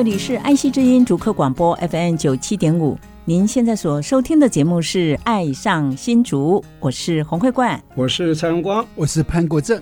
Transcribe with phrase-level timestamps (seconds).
[0.00, 9.78] 这里是爱惜之音主客广播 FM 九七点五，您现在所收听的节目是《爱上新竹》，我是洪慧冠，我是蔡荣光，我是潘国正。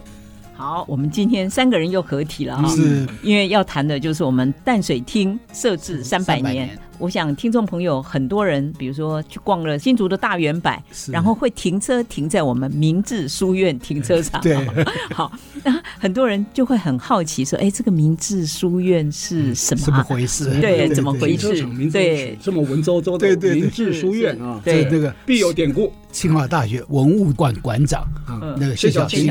[0.57, 6.67] 好，我们今天三个人又合体了哈，是，因为要谈的就是我们淡水厅设置三百年。
[6.67, 10.73] 年我想听众朋友很多人，比如说去逛了新竹的大圆柏，
[11.11, 14.41] 然后会停车停在我们明治书院停车场。
[14.41, 14.57] 对，
[15.15, 15.31] 好，
[15.65, 19.85] 那很多人就会很好奇说：“哎，这个明治书院是什么？
[19.85, 20.61] 怎么回事？
[20.61, 21.65] 对，怎么回事？
[21.91, 25.93] 对，这么文绉绉的明治书院啊，对，这个必有典故。
[26.11, 28.03] 清华大学文物馆馆长
[28.59, 29.31] 那个谢小青，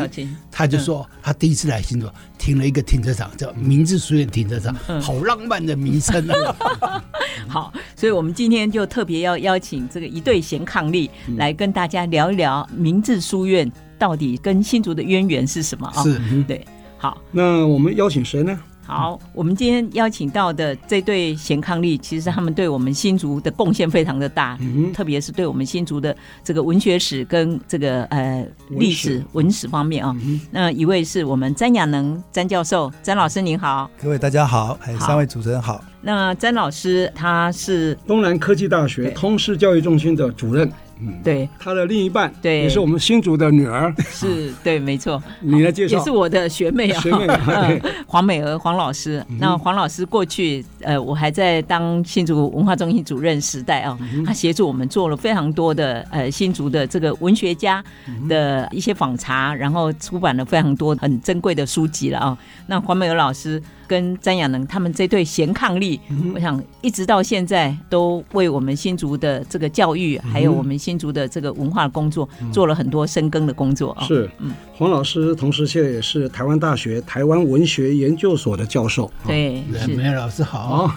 [0.57, 7.03] 他就说他第一次来新竹，停了一个停车场叫明治书院停车场，好浪漫的名称啊。
[7.47, 16.01] 好，所以我们今天就特别要邀请这个一对贤伉俪来跟大家聊一聊明治书院到底跟新竹的渊源是什么啊？
[16.01, 16.65] 是，对。
[16.97, 18.59] 好，那我们邀请谁呢？
[18.87, 30.15] 好，我们今天邀请到的这对贤伉俪，其实他们对我们新竹的贡献非常的大，嗯，特别是对我们新竹的这个文学史跟这个呃历史文史方面啊。
[30.51, 35.83] 那一位是我们詹雅能詹教授，詹老师您好，各位大家好，还有三位主持人好。
[36.01, 40.71] 那詹老师他是东南科技大学通识教育中心的主任。
[41.01, 45.21] 嗯，对，他的另一半对，也是我们新竹的女儿，是对，没错。
[45.41, 47.27] 你来介绍，也是我的学妹啊，学妹。
[48.07, 49.23] 黄美娥黄老师。
[49.39, 57.83] 那黄老师过去，呃，我还在当新竹文化中心主任时代啊，他协助我们做了非常多的呃新竹的这个文学家
[58.27, 62.37] 的一些访查，然后出版了非常多很珍贵的书籍了啊。
[62.65, 63.61] 那黄美娥老师。
[63.87, 65.99] 跟詹雅能他们这对贤伉俪，
[66.35, 74.05] 我想一直到现在都为我们新竹的这个教育，还有我们新竹的这个文化工作做了很多深耕的工作啊。
[74.05, 79.09] 是，嗯，黄老师同时现在也是台湾大学台湾文学研究所的教授。
[79.25, 79.63] 对，
[79.95, 80.91] 美娥老师好。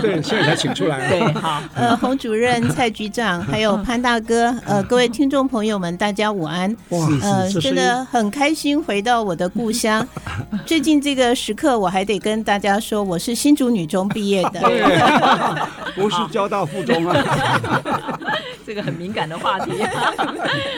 [0.00, 1.08] 对，现在才请出来。
[1.08, 1.62] 对，好。
[1.74, 6.76] 呃，洪主任、蔡局长，还有潘大哥，呃，各位听众朋友们，大家午安。
[6.88, 10.04] 哇，呃，真的很开心回到我的故乡。
[10.66, 12.31] 最近这个时刻，我还得跟。
[12.32, 14.60] 跟大家说，我是新竹女中毕业的，
[15.94, 17.14] 不是交大附中啊。
[18.64, 19.72] 这个很敏感的话题，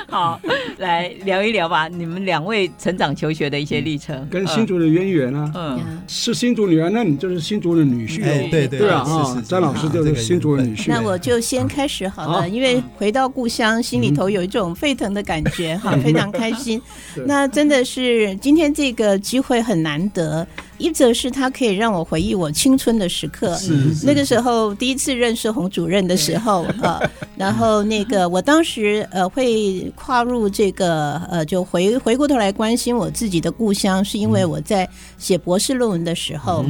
[0.08, 0.40] 好，
[0.78, 1.86] 来聊一聊吧。
[1.86, 5.52] 你们两位成长求学的一些历程，跟新竹的渊源啊。
[5.54, 8.24] 嗯，是新竹女儿，那你就是新竹的女婿。
[8.24, 9.04] 对对对啊，
[9.46, 10.86] 张老师就是新竹的女婿。
[10.88, 16.82] 那我就先开始好了，因为回到故乡，心里头有一种沸腾的感觉，哈，非常开心。
[17.26, 20.44] 那真的是今天这个机会很难得。
[20.78, 23.56] 一则是他可以让我回忆我青春的时刻，
[24.04, 27.00] 那个时候第一次认识洪主任的时候啊，
[27.36, 36.64] 然后那个 我当时呃会跨入这个呃就回回过头来关心我自己的故乡，是因为我在写博士论文的时候。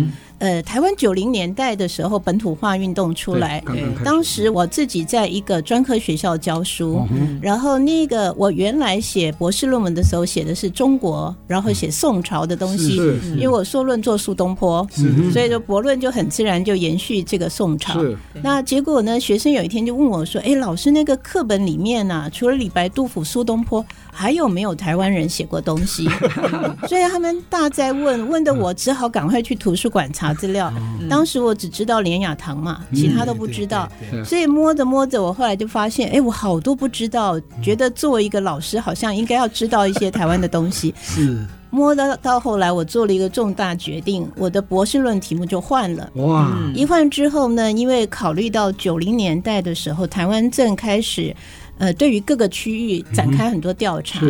[0.45, 3.65] 呃，台湾九零年代的时候，本土化运动出来，
[4.05, 7.01] 当时我自己在一个专科学校教书，
[7.41, 12.97] 然后那个我原来写博士论文的时候写的是中国，然后写宋朝的东西，
[13.37, 14.87] 因为我硕论做苏东坡，
[15.33, 17.99] 所以说博论就很自然就延续这个宋朝。
[18.43, 23.83] 那结果呢，学生有一天就问我说：“哎，老师，那个课本里面呢、啊，除了李白、杜甫、苏东坡，
[24.15, 26.09] 还有没有台湾人写过东西？”
[26.87, 30.33] 所以他们大在问，问的我只好赶快去图书馆查。
[30.35, 30.73] 资料，
[31.09, 33.89] 当时我只知道连雅堂嘛，其他都不知道，
[34.25, 40.93] 所以摸着摸着，我后来就发现，哎，我好多不知道，觉得作为一个老师，好像应该要知道一些台湾的东西。
[41.01, 46.11] 是摸到到后来，我做了一个重大决定，我的博士论题目就换了。
[46.15, 46.53] 哇！
[46.75, 51.35] 一换之后呢，因为考虑到九零年代的时候，台湾正开始。
[51.79, 54.21] 呃，对于各个区域展开很多调查。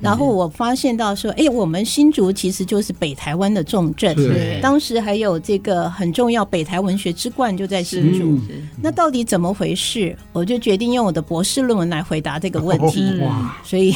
[0.00, 4.14] 然后我发现到说，哎，我们新竹其实就是北台湾的重镇。
[4.60, 8.38] 当时还有这个很重要北台文学之冠就在新竹。
[8.80, 10.16] 那到底怎么回事？
[10.32, 13.18] 我就决定用我的博士论文来回答这个问题。
[13.20, 13.56] 哇！
[13.64, 13.94] 所以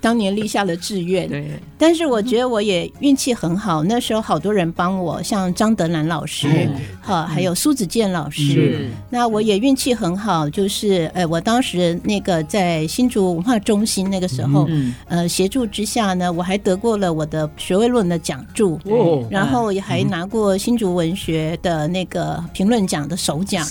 [0.00, 1.28] 当年立下了志愿。
[1.28, 1.50] 对。
[1.76, 6.68] 但是我觉得我也运气很好，那时候好多人帮我，像张德兰老师，
[7.00, 8.88] 哈，还有苏子健老师。
[9.10, 14.68] 那我也运气很好，就是呃，我当时那个在新竹文化中心那个时候，
[15.06, 19.26] 呃，协助之下呢，我还得过了我的学位论的奖助，哦。
[19.30, 23.66] 然后也还拿过新竹文学的那个评论奖的首奖。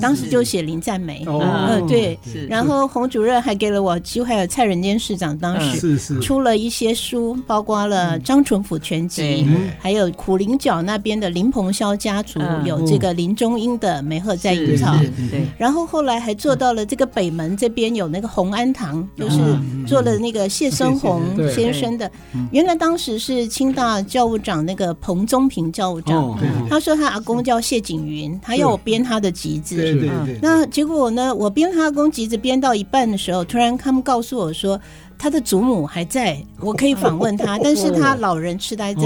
[0.00, 2.18] 当时就写林赞美，嗯，对。
[2.48, 6.20] 然后洪主任还给了我机会，还有蔡仁坚市长当时是是。
[6.20, 9.46] 出了一些书，包括了张纯甫全集，
[9.78, 14.94] 还有苦苓角那边的林鹏霄家族有这个林中英的《梅鹤在隐草》。
[15.30, 19.38] 对，然后后来还做到了这个北门这边有那个洪安堂，就是
[19.86, 22.10] 做了那个谢生洪先生的。
[22.50, 26.38] 原来当时是清大教务长那个彭宗平教务长，
[26.68, 29.76] 他说他阿公叫谢景云，他要我编他的集子。
[29.76, 30.38] 对对对。
[30.42, 34.78] 那结果呢，我编他阿公集子编到一半的时候，突然他们告诉我说，
[35.22, 39.04] 他的祖母还在， 我可以访问他， 但是他老人痴呆症，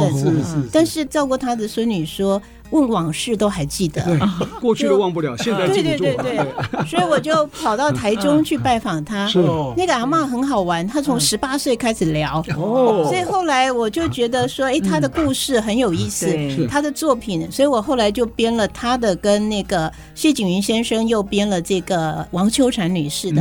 [0.72, 2.40] 但是照顾他的孙女说。
[2.70, 4.02] 问往事都还记得，
[4.60, 6.02] 过去都忘不了，现在记住。
[6.02, 6.36] 对对对
[6.72, 9.24] 对，所以我就跑到台中去拜访他。
[9.28, 9.38] 是
[9.76, 16.26] 那个阿嬷很好玩，她从十八岁开始聊，哦所以后来我就觉得说，哎，她的故事很有意思，
[16.68, 23.40] 她的作品，所以我后来就编了她的，跟那个谢景云先生又编了这个王秋婵女士的。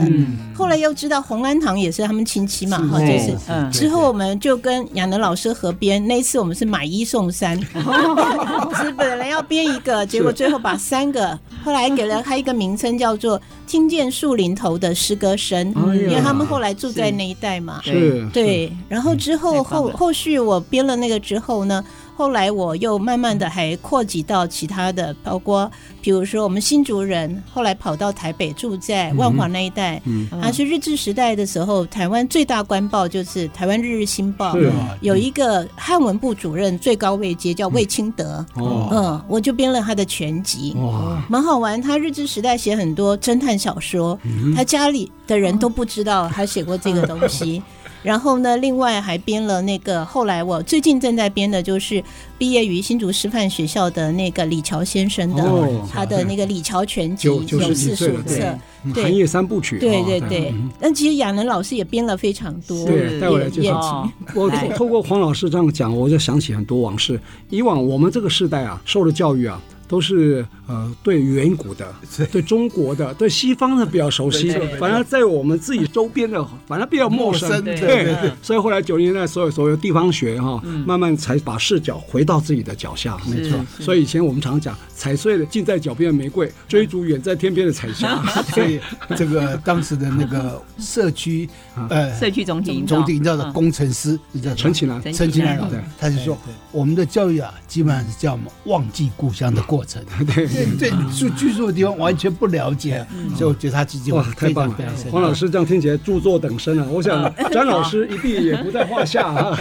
[0.54, 8.92] 后来又知道洪安堂也是他们亲戚嘛，哈，就是之后我们就跟亚能老师合编，那一次我们是买一送三， 是？
[8.98, 17.82] 本来要编一个，结果最后把三个， 后来给了他一个名称，叫做“听见树林头的诗歌声”，因为他们后来住在那一带嘛。
[17.84, 18.72] 是，对。
[18.88, 21.84] 然后之后后后续我编了那个之后呢，
[22.16, 25.70] 后来我又慢慢的还扩及到其他的，包括
[26.02, 34.56] 比如说我们新竹人，后来跑到台北住在万华那一带，嗯，还是日治时代的时候，台湾最大官报就是台湾日日新报，
[35.02, 41.82] 有一个汉文部主任，最高位阶叫魏清德，嗯，我就编了他的全集，哇，蛮好玩。
[41.82, 44.18] 他日治时代写很多侦探小说，
[44.56, 47.62] 他家里的人都不知道他写过这个东西。
[48.06, 52.04] 然后呢，另外还编了那个，后来我最近正在编的，就是
[52.38, 55.44] 毕业于新竹师范学校的那个李乔先生的，
[55.92, 58.56] 他的那个李乔全集有四书册，
[58.94, 59.80] 寒夜三部曲。
[59.80, 62.86] 对对对，但其实亚能老师也编了非常多。
[62.86, 64.08] 对，带我来介绍。
[64.36, 67.20] 我透过黄老师这样讲，我就想起很多往事。
[67.50, 69.60] 以往我们这个时代啊，受的教育啊。
[69.88, 71.94] 都是呃对远古的，
[72.32, 77.64] 对中国的，对西方的比较熟悉，反而在我们自己周边的，反而比较陌生。
[77.64, 78.32] 对对对。
[78.42, 83.18] 所以后来九零年代，所有所有地方学哈，慢慢才把视角回到自己的脚下。
[83.28, 83.60] 没错。
[83.80, 88.24] 所以以前我们常讲，踩碎了近在脚边的玫瑰，追逐远在天边的彩霞。
[88.54, 88.80] 所以
[89.16, 91.48] 这个当时的那个社区
[91.90, 96.38] 呃社区总体总体营造的工程师叫陈启南，陈启南老师，他就说
[96.72, 100.02] 我们的教育啊，基本上是叫我们忘记故乡的过 程，
[100.34, 103.06] 对对，住居住的地方完全不了解，
[103.36, 104.76] 所以我觉得他自己哇太棒了。
[105.12, 109.60] 黄老师这样听起来著作等身啊， 我想詹老师一定也不在话下啊。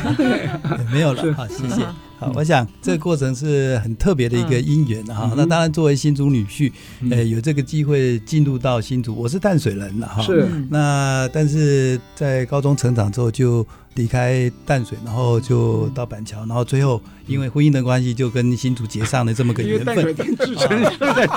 [0.92, 1.82] 没有了，好，谢谢。
[2.18, 5.32] 好，我想这个过程是很特别的一个因缘哈。
[5.36, 6.70] 那当然，作为新竹女婿，
[7.10, 10.22] 呃，有这个机会进入到新竹，我是淡水人了哈。
[10.22, 10.46] 是。
[10.70, 13.66] 那但是在高中成长之后就。
[13.96, 19.94] 离开淡水，然后就到板桥，然后最后因为婚姻的关系，就跟新竹结上了这么个缘分。
[19.94, 21.26] 淡水厅自称就在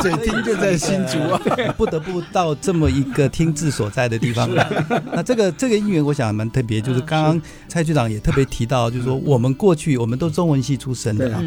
[0.00, 1.40] 水厅就在新竹啊，
[1.76, 4.66] 不得不到这么一个厅治所在的地方来。
[5.12, 11.42] 那这个这个因缘，我想蛮特别，就是刚刚蔡局长也特别提到，就是说我们过去我们都中文系出身的啊，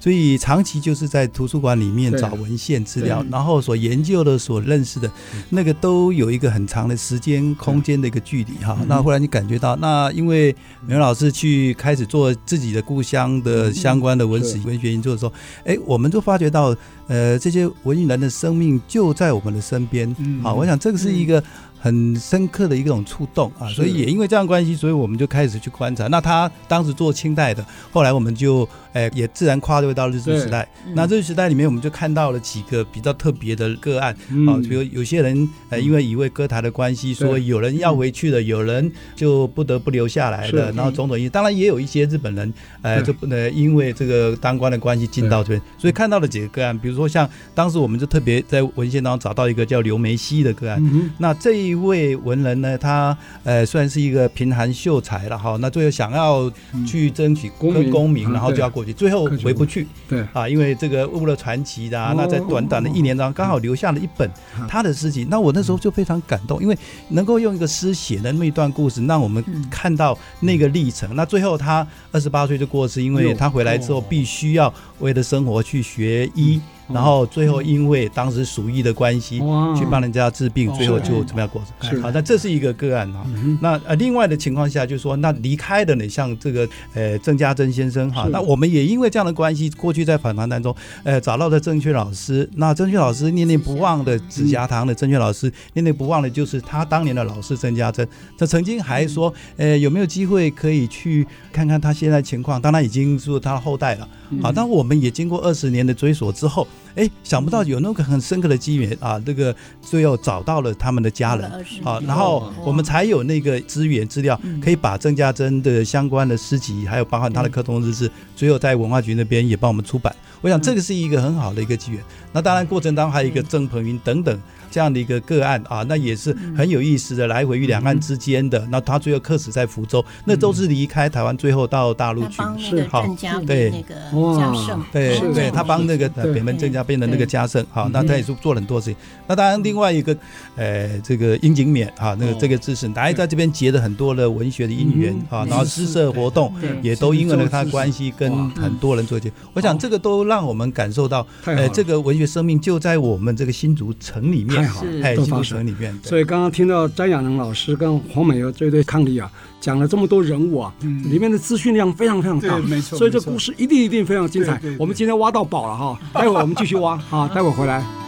[0.00, 5.10] 所以长期就是在图书馆里面找文献资料，然后所研究的、所认识的，
[5.50, 8.78] 那个都有一个很长的时间空间的一个距离哈。
[8.86, 9.76] 那忽然你感觉到。
[9.76, 10.54] 那因为
[10.86, 15.32] 刘老师去开始做自己的故乡的相关的文史文学研究的时候，
[15.64, 16.74] 哎，我们就发觉到，
[17.06, 20.12] 呃，这些文艺人的生命就在我们的身边。
[20.42, 21.40] 好，我想这个是一个
[21.78, 26.08] 很深刻的一种触动啊，所以也因为这样关系，所以我们就开始去观察。
[26.08, 30.66] 那他当时做清代的，后来我们就哎，也自然跨越到日治时代。
[30.94, 34.16] 那日治时代里面，我们就看到了几个比较特别的个案
[34.48, 40.70] 啊，比如有些人呃，因为一位歌台的关系，说有人要回去了，有人就不得不留下来的。
[40.72, 50.80] 然后种种因，当然也有一些日本人，呃，就不能因为这个当官的关系进到这边，所以看到了几个个案，比如说像当时我们就特别在文献当中找到一个叫刘梅溪的个案。
[51.18, 56.48] 那这一位文人呢，他呃虽然是一个贫寒秀才了哈，那最后想要
[56.86, 59.86] 去争取功功名，然后就要过去，最后回不去。
[60.08, 64.30] 对啊，因为这个误了传奇的，那在短短的一年当中，刚好留下了一本
[64.68, 65.26] 他的诗集。
[65.30, 66.76] 那我那时候就非常感动，因为
[67.08, 71.16] 能够用一个诗写的那么一段故事，让我们看到那个历程。
[71.16, 76.60] 那最后他二十八岁就过世，因为他回来之后必须要为了生活去学医。
[76.92, 79.38] 然后最后因为当时鼠疫的关系，
[79.76, 82.00] 去帮人家治病，最后就怎么样过世？
[82.00, 83.24] 好，那这是一个个案哈。
[83.60, 90.74] 那呃，另外的情况下就是说，那离开的呢，像这个呃郑家珍先生哈，那我们也因为这样的关系，过去在访谈当中，
[91.04, 92.48] 呃，找到了郑确老师。
[92.56, 98.06] 那郑确老师念念不忘的紫霞堂的郑确老师，念念不忘的就是他当年的老师郑家珍。
[98.38, 102.60] 他曾经还说，呃，有没有机会可以去看看他现在情况？
[102.60, 104.08] 当然已经是他的后代了。
[104.42, 111.50] 好，但我们也经过二十年的追索之后，哎，想不到有那个很深刻的机缘啊，这个最后找到了他们的家人，
[111.84, 120.14] 啊，然后我们才有那个资源资料，可以把郑家珍的相关的诗集，还有包含他的课通日志，最后在文化局那边也帮我们出版。
[120.40, 122.00] 我想这个是一个很好的一个机缘。
[122.32, 124.40] 那当然过程当中还有一个郑鹏云等等。
[124.74, 128.66] 这样的一个个案啊，那也是很有意思的，来回于两岸之间的。
[128.72, 132.42] 那他最后客死在福州，那都是离开台湾，最后到大陆去。
[132.58, 133.06] 是好，
[133.46, 133.70] 对。
[133.70, 133.94] 那个
[134.36, 137.64] 嘉盛，对对，他帮那个北门郑家变的那个嘉盛。
[137.70, 138.96] 好，那他也是做了很多事情。
[139.28, 140.16] 那当然，另外一个，
[140.56, 146.52] 呃，这个殷景勉啊，那个这个知识，大家在这边结了很多的文学的因缘啊，然后诗社活动
[146.82, 149.30] 也都因为了他的关系，跟很多人做结。
[149.52, 154.63] 我想这个都让我们感受到，呃，这个文学生命就在我们这个新竹城里面。
[154.68, 155.16] 是。
[155.16, 155.66] 都发生。
[155.66, 159.30] 里面，所以刚刚听到詹亚能老师跟黄美娥这对伉俪啊，
[159.60, 164.60] 讲了这么多人物啊，里面的资讯量非常非常大，没错，所以这故事一定一定非常精彩。
[164.78, 168.03] 我们今天挖到宝了哈，待会儿我们继续挖啊，待会儿回来。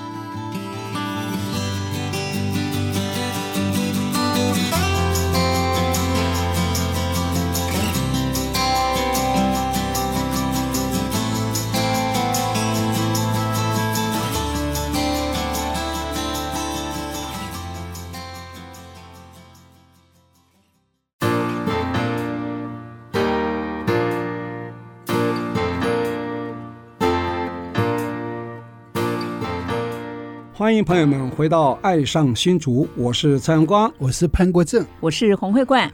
[30.59, 35.93] 欢迎朋友们回到《爱上新竹》，我是蔡阳光，我是潘国正，我是洪慧冠。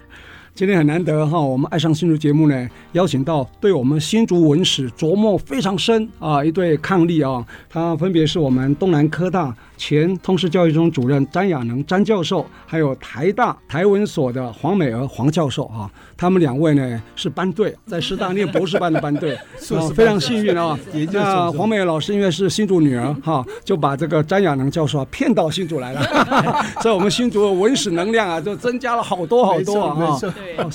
[0.54, 9.52] 今天很难得哈，我们《爱上新竹》节目呢，邀请到对我们新竹文史琢磨非常深啊一对伉俪啊，他分别是我们东南科大。
[9.84, 19.34] 前通识教育中主任詹亚能詹教授，还有台大台文所的黄美娥黄教授啊，他们两位呢是班队，在师大念博士班的班队，
[19.74, 20.78] 啊，非常幸运啊。
[21.10, 26.00] 那黄美娥老师因为是新竹女儿哈，就把这个詹亚能教授啊骗到新竹来了，
[26.80, 30.16] 所以我们新竹的文史能量啊就增加了好多好多啊，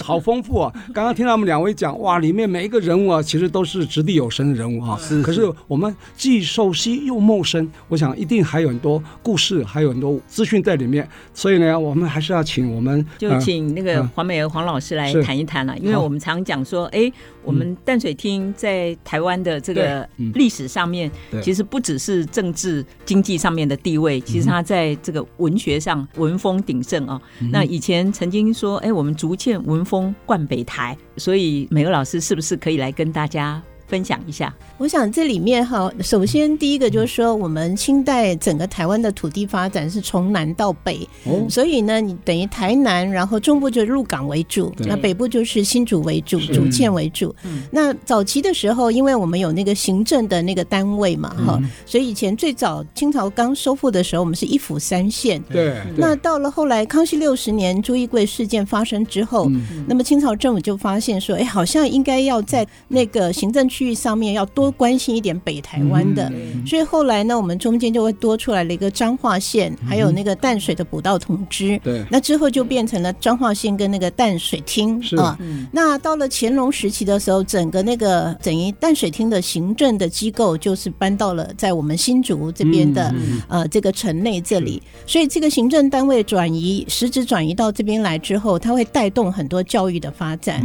[0.03, 0.69] 好丰富啊。
[0.93, 4.97] 刚刚听他们两位讲，哇，里面每一个人物啊，其实都是掷地有声的人物啊。
[4.99, 5.23] 是。
[5.23, 8.96] 可是我们既熟悉又陌生，我想一定还有很多。
[9.21, 17.11] 故事还有很多资讯在里面，所以呢，我们还是要请我们就请那个黄美娥黄老师来谈一谈了，因为我们常讲说，哎，
[17.43, 21.11] 我们淡水厅在台湾的这个历史上面，
[21.41, 27.21] 其实不只是政治经济上面的地位，其实它在这个文学上文风鼎盛啊。
[27.51, 34.53] 那以前曾经说，哎，我们逐渐文风冠北台，所以美娥老师是不是可以来跟大家分享一下？
[34.77, 41.07] 我想这里面哈，首先第一个就是说，我们清代整个台湾的土地发展是从南到北，
[41.49, 47.33] 所以呢，你等于台南，然后中部就入港为主，那北部就是新竹为主，竹堑为主。
[47.71, 55.41] 那早期的时候，因为我们有那个行政的那个单位嘛，哈，所以以前最早清朝刚收复的时候，我们是一府三县。
[55.49, 55.77] 对。
[55.95, 59.49] 那到了后来，康熙六十年朱一贵事件发生之后，
[59.87, 66.31] 那么清朝政府就发现说，哎，好像应该要在那个行政区域上面要多关心一点北台湾的，
[66.65, 71.79] 所以后来呢，我们中间就会多出来了一个彰化县，还有那个淡水的补道同知。
[71.83, 75.37] 对，那之后就变成了彰化县跟那个淡水厅啊。
[75.71, 83.13] 那到了乾隆时期的时候，整个那个等于淡水厅的行政的机构就是搬到了在我们新竹这边的
[83.47, 90.61] 呃这个城内这里，所以这个行政单位转移实质转移到这边来之后，它会带动很多教育的发展。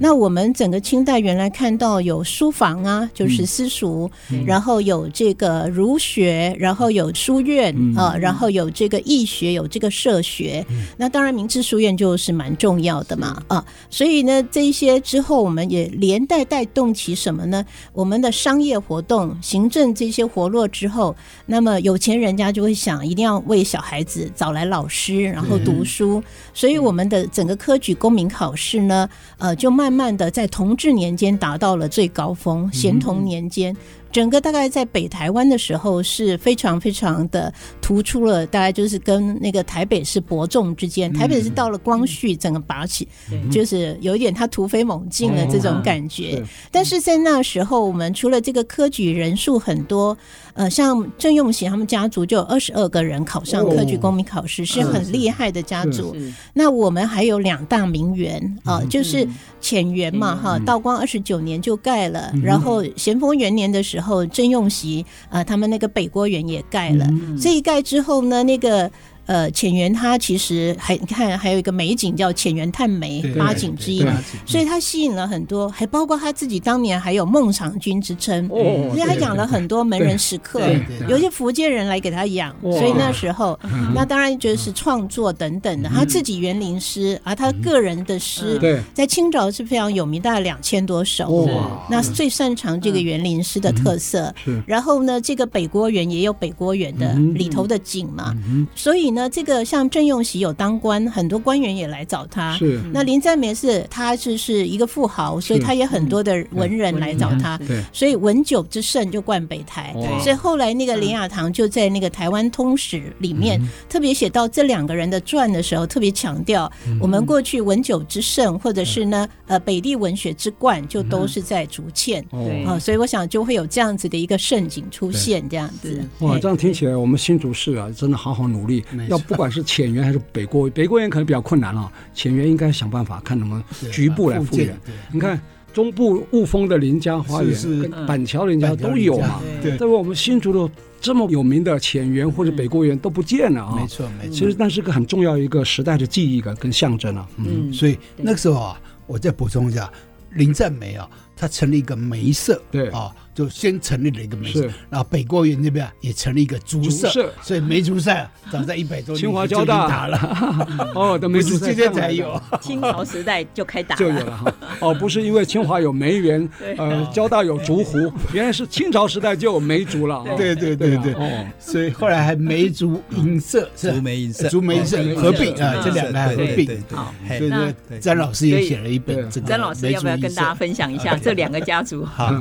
[0.00, 2.52] 那我们整个清代原来看到有书。
[2.56, 4.10] 房啊，就是私塾，
[4.46, 10.64] 然后有这个儒学，然后有书院啊，然后有这个义学，有这个社学。
[10.96, 13.62] 那当然，明治书院就是蛮重要的嘛啊。
[13.90, 17.62] 所以呢，这一些之后，我们也连带带动起什么呢？
[17.92, 26.22] 我们的商业活动、行政这些活络之后，那么有钱人家就会想，一定要为小孩子找来老师，然后读书。
[26.54, 29.08] 所以我们的整个科举公民考试呢，
[29.38, 33.76] 呃，就慢慢的在同治年间达到了最高峰，咸同年间。
[34.16, 43.06] 整个大概在北台湾的时候是非常非常的突出了，大概就是跟那个台北是伯仲之间，台北是到了光绪整个拔起，
[43.50, 46.42] 就是有一点他突飞猛进的这种感觉。
[46.70, 50.16] 但是在那时候，我们除了这个科举人数很多，
[50.54, 56.16] 呃，像郑用贤他们家族就有二十二个人考上科举公民考试，是很厉害的家族。
[56.54, 59.28] 那我们还有两大名媛啊，就是
[59.60, 64.05] 浅园嘛，哈，道光二十九年就盖了，然后咸丰元年的时候。
[64.06, 67.06] 后郑用锡啊，他们那个北郭园也盖了，
[67.42, 68.90] 这一盖之后呢，那个。
[69.26, 74.06] 呃，浅园它其实还你看还有一个美景叫浅园探梅八景之一，
[74.46, 80.60] 所以它吸引了很多，还包括他自己当年还有孟尝君之称，所以他养了很多门人食客，
[81.08, 83.58] 有些福建人来给他养，所以那时候
[83.92, 88.60] 那当然就是创作等等的，他自己园林诗，啊他个人的诗
[88.94, 91.48] 在清朝是非常有名，大概两千多首，
[91.90, 94.32] 那最擅长这个园林诗的特色。
[94.66, 98.32] 然后呢，这个北郭园也有北郭园的里头的景嘛，
[98.76, 99.15] 所以。
[99.16, 102.54] 那这个像郑用锡有当官，很多官员也来找他。
[102.58, 102.78] 是。
[102.92, 107.56] 那林占梅是他就是一个富豪，所以他也很多的文人来找他。
[107.66, 107.82] 对。
[107.94, 109.90] 所以文酒之盛就冠北台。
[109.94, 110.22] 对。
[110.22, 113.58] 所以后来那个林雅堂就在那个《台湾通史》里面
[113.88, 116.70] 特别写到这两个人的传的时候，特别强调
[117.00, 122.22] 我们过去文酒之盛，或者是呢呃北地文学之冠，就都是在竹堑。
[122.30, 122.64] 对。
[122.64, 126.06] 啊，所以我想就会有这样子的一个盛景出现，这样子。
[126.18, 128.84] 哇，这样听起来我们新竹市啊，真的好好努力。
[129.08, 134.78] 要不管是浅园还是北郭，北郭园可能比较困难了，浅园应该想办法看能不能局部来复原。
[135.12, 135.40] 你看
[135.72, 143.76] 中部雾峰的林家花园、板桥林家都有嘛，对，但是我们新竹的这么有名的浅园或者北郭园都不见了啊。
[143.76, 144.32] 没错，没错。
[144.32, 147.28] 其实那是个很重要一个时代的记忆感跟象征啊。
[147.36, 149.92] 嗯，所以那个时候啊，我再补充一下，
[150.32, 151.06] 林占梅啊，
[151.36, 152.88] 他成立一个梅社，对。
[152.88, 153.12] 啊。
[153.36, 158.10] 就先成立了一个梅社，然后北郭园那边也成立一个竹社，所以梅竹社
[158.50, 159.86] 早在一百多年清华交大。
[159.86, 182.04] 打了， 哦，都梅 竹社现在才有，清朝时代就开打就有了哈，哦，不是因为清华有梅园， 呃，交大有竹湖，原来是清朝时代就有梅竹了，对对对对，哦，所以后来还梅竹银社，竹梅银社，竹梅社合并啊，这两个合并，好，所以说詹老师也写了一本，詹老师要不要跟大家分享一下这两个家族？
[182.06, 182.32] 好。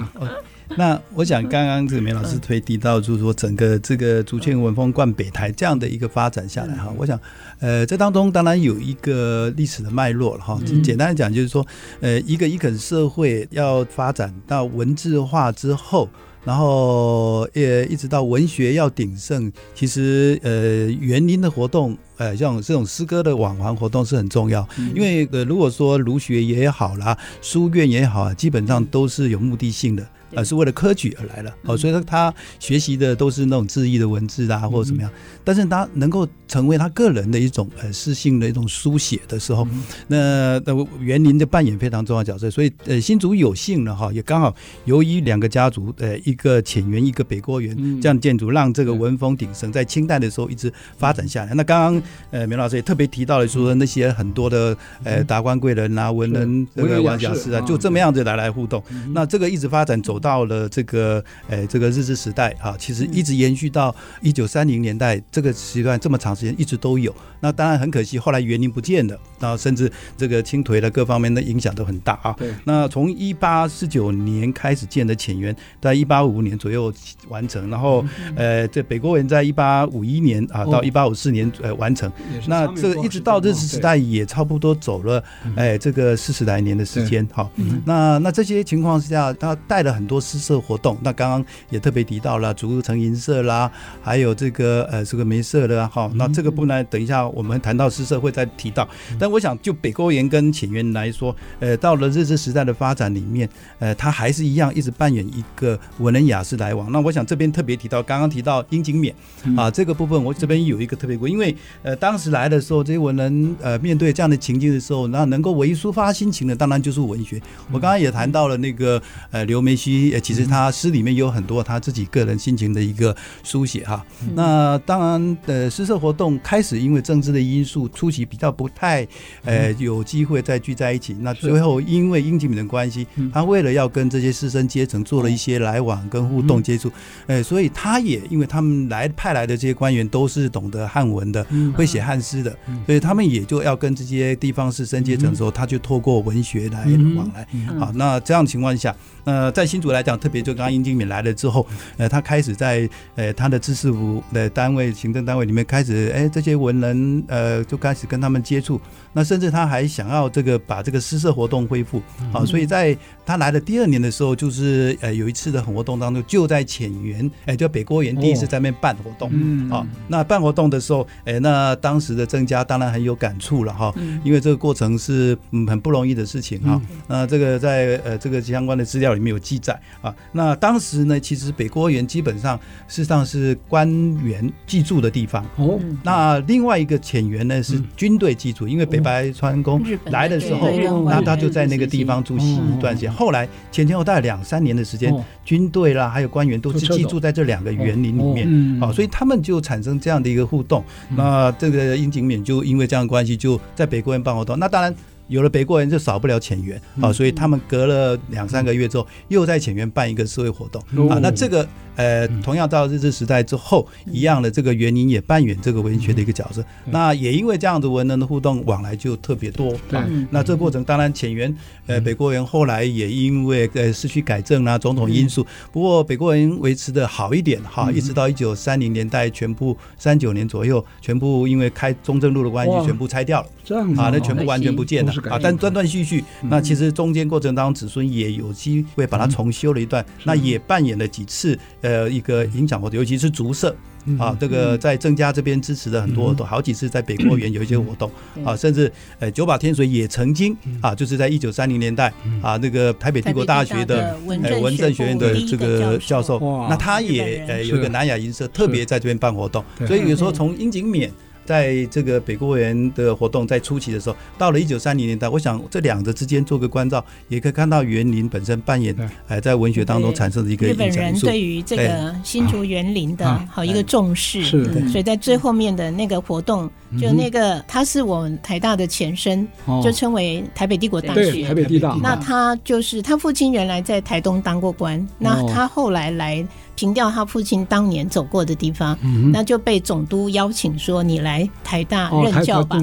[0.77, 7.19] 那我想，刚刚这个梅老师推提到，就是说整个这个竹堑文风贯北台这样的一个发展下来哈，我想，
[7.59, 10.59] 呃，这当中当然有一个历史的脉络了哈。
[10.83, 11.65] 简单来讲，就是说，
[12.01, 16.09] 呃，一个一个社会要发展到文字化之后，
[16.45, 30.07] 然后也，一直到文学要鼎盛，其实呃，园林的活动，呃，像这种诗歌的往环活动是很重要，因为呃，如果说儒学也好啦，书院也好啊，基本上都是有目的性的。
[30.33, 35.09] 呃是为了科举而来了，哦，所以说他学习的都是那种字义的文字啊，或者怎么样。
[35.45, 39.65] 但是他能够成为他个人的一种呃诗性的一种书写的时候，
[40.09, 42.51] 那那园林的扮演非常重要角色。
[42.51, 44.53] 所以呃，新竹有幸呢哈，也刚好
[44.83, 51.53] 由于两个家族，呃，一个浅园，一个北郭园这样建筑，让这个文风鼎盛，在清代的时候一直发展下来。
[51.53, 58.83] 那刚刚呃，梅老师也特别提到了说那些很多的呃达官贵人啊、文人这个文雅士啊，就这么样子来来互动。
[59.13, 60.19] 那这个一直发展走。
[60.25, 67.13] 到了这个呃，这个日治时代啊，其实一直延续到一九三零年代这个时段，这么长时间一直都有。
[67.41, 72.33] 那当然很可惜，后来园林不见了，然后甚至这个清颓的各方面的影响都很大啊。
[72.37, 72.53] 对。
[72.63, 76.93] 那从一八四九年开始建的浅园，在一八五五年左右
[77.27, 78.03] 完成，然后
[78.35, 82.11] 呃，这北国园在一八五一年啊到一八五四年呃完成。
[82.47, 85.23] 那这个一直到日治时代也差不多走了
[85.55, 87.27] 哎这个四十来年的时间。
[87.31, 87.51] 好，
[87.85, 90.21] 那那这些情况之下，他带了很多。
[90.25, 93.71] 诗社活动，那刚刚也特别提到了竹城银社啦，
[94.01, 98.87] 还有这个呃这个梅社的哈，那这个不然等一下我们谈到诗社会再提到。
[99.17, 106.91] 但我想就北沟岩跟浅园来说，呃，到了日治时代的发展里面，呃，他还是一样一直扮演一个文人雅士来往。
[106.91, 109.13] 那我想这边特别提到，刚刚提到英景勉
[109.55, 117.41] 啊这个部分，我这边有一个特别过，因为呃当时来的时候，这些文人呃面对这样的情境的时候，那能够唯一抒发心情的，当然就是文学。
[117.71, 119.85] 我刚刚也谈到了那个呃刘梅溪。
[119.85, 124.03] 西，呃，其实他诗里面有很多他自己个人心情的一个书写哈。
[124.33, 125.14] 那当然，
[125.45, 129.07] 呃，诗社活动开始因为政治的因素，初期比较不太
[129.43, 131.15] 呃有机会再聚在一起。
[131.19, 136.91] 那最后因为英吉敏的关系，他为了要跟这些师生阶层做了一些来往跟互动接触，
[137.27, 147.47] 呃，所以他也因为他们来派来的这些官员都是懂得汉文的，会写汉诗的，所以他们也就要跟这些地方士绅阶层的时候，他就透过文学来往来。
[147.79, 148.95] 好，那这样的情况下。
[149.25, 151.65] 呃，在新竹来讲，特别就刚刚英金敏来了之后，
[151.97, 158.81] 呃，他开始在呃他的知识府的单位、行政单位里面开始，哎，这些文人呃就开始跟他们接触。
[159.13, 162.01] 那甚至他还想要这个把这个诗社活动恢复，
[162.33, 173.91] 好，所以在他来的第二年的时候，就是呃有一次的活动当中，就在浅园，哎，就北郭园第一次在那边办活动，嗯好，那办活动的时候，哎，那当时的郑家当然很有感触了哈，
[174.23, 179.15] 因为这个过程是嗯很不容易的事情哈，那这个在呃这个相关的资料。
[179.15, 185.79] 里面有记载啊，那当时呢，其实北郭园基本上事实上是官员居住的地方哦。
[186.03, 190.69] 那另外一个浅园呢是军队居住，因为北白川宫来的时候，
[191.09, 193.14] 那他就在那个地方住息一段时间。
[193.15, 200.83] 后来前前后后大概两三年的时间，军队啦还有官员都是寄住在这两个园林里面啊，所以他们就产生这样的一个互动。
[201.15, 204.59] 那这个殷景勉就因为这样的关系，就在北国园办活动。
[204.59, 204.93] 那当然。
[205.27, 211.17] 有了北郭园，就少不了浅园啊，所以他们隔了两三个月之后，又在浅园办一个社会活动啊。
[211.17, 216.63] 那这个呃，同样到日治时代之后，一样的这个园林也扮演这个文学的一个角色。
[216.85, 219.73] 那也因为这样子文人的互动往来就特别多。
[219.91, 220.05] 啊。
[220.29, 221.55] 那这个过程当然浅园
[221.87, 233.47] 呃北郭园后来也因为呃市区改正啊种种因素，不过北郭园维持的好一点哈，一直到一九三零年代全部三九年左右，全部因为开中正路的关系，全部拆掉了。
[233.63, 235.11] 这样啊，那全部完全不见了。
[235.29, 243.75] 啊，但断断续续，那其实中间过程当中，子孙也有机会把它重修了一段，那也扮演了几次呃一个影响活动，尤其是竹社
[244.17, 248.09] 啊，这个在郑家这边支持的很多，都好几次在北公园有一些活动
[248.43, 261.09] 啊，甚至呃九把天水也曾经啊，就是在一九三零年代啊，那个台北帝国大学的呃文政学院的这个教授，那他也呃有一个南雅银社，特别在这边办活动，所以有时候从樱井勉。
[261.45, 268.95] 在这个北国园的活动在初期的时候，到了一九三零年代，我想这两者之间做个关照，也可以看到园林本身扮演
[269.27, 270.87] 呃在文学当中产生的一个影响。
[270.87, 279.47] 日本人对于这个新竹园林的好一个重视，是，所以在最后面的那个活动，就那个它是我们台大的前身，
[279.83, 281.97] 就称为台北帝国大学，台北帝大。
[282.01, 286.45] 那他就是他父亲原来在台东当过官，那他后来来。
[286.75, 288.97] 凭吊他父亲当年走过的地方，
[289.31, 292.77] 那就被总督邀请说：“你来台大任教吧。”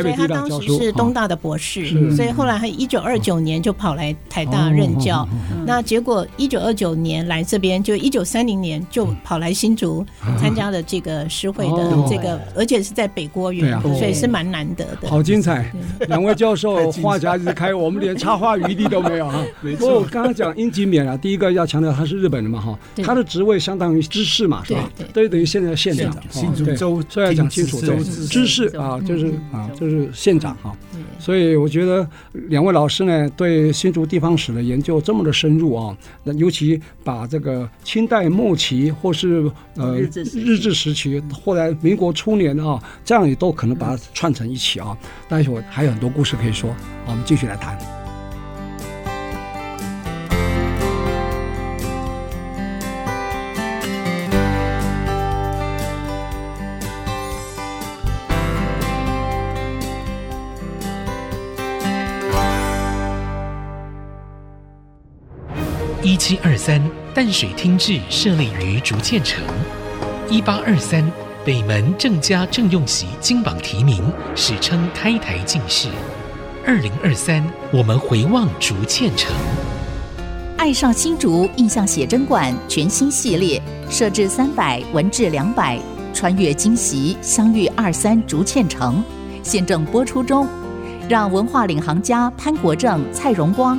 [0.00, 5.26] 所以他当时是东大的博士，所以后来他一九二九年就跑来台大任教。
[5.66, 10.04] 那结果一九二九年来这边，就一九三零年就跑来新竹
[10.38, 15.08] 参加了这个诗会的这个，而且是在北郭园，所以是蛮难得的。
[15.08, 15.72] 好精彩！
[16.08, 19.44] 两位教授话匣子开，我们连插话余地都没有啊。
[19.78, 24.90] 不过我刚刚讲英吉勉啊，第一个要强调他是日本人嘛哈，他的职位相当于知事嘛，是吧？
[25.12, 30.76] 对，等于现在的县长，新竹州，所以要讲清楚，对，知事啊，就是啊，就是县长啊。
[31.18, 32.08] 所以我觉得
[32.48, 44.96] 两位老师呢，对新竹地方史的研究这么的深入啊，那尤其把这个清代末期或是呃日治时期，或者民国初年啊，这样也都可能把它串成一起啊。
[45.28, 46.72] 但是我还有很多故事可以说，
[47.06, 47.97] 我们继续来谈。
[66.18, 66.82] 七二三，
[67.14, 69.40] 淡水厅治设立于竹堑城。
[70.28, 71.08] 一八二三，
[71.44, 74.02] 北门郑家郑用锡金榜题名，
[74.34, 75.88] 史称开台进士。
[76.66, 79.32] 二零二三，我们回望竹堑城。
[80.56, 85.78] 爱上新竹印象写真馆全新系列，设置三百，文治两百，
[86.12, 89.02] 穿越今昔，相遇二三竹堑城，
[89.44, 90.48] 现正播出中。
[91.08, 93.78] 让文化领航家潘国正、蔡荣光。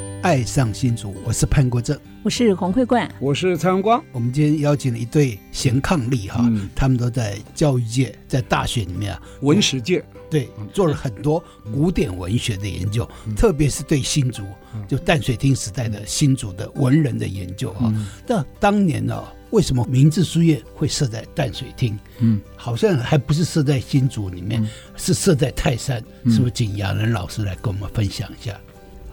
[0.21, 4.03] 爱上新竹，我是潘国正，我是洪慧冠，我是蔡荣光。
[4.11, 14.43] 我们今天邀请了一对贤伉俪哈，嗯、他们都在教育界，在大学里面啊，文史界对做了很多古典文学的研究，嗯、特别是对新竹，
[14.87, 17.91] 就淡水厅时代的新竹的文人的研究啊。
[18.27, 21.97] 那、嗯、当年呢、啊，为什么明治书院会设在淡水厅？
[22.19, 25.97] 嗯，好像还不是设在新竹里面，嗯、是设在泰山。
[26.25, 28.55] 是不是请雅人老师来跟我们分享一下？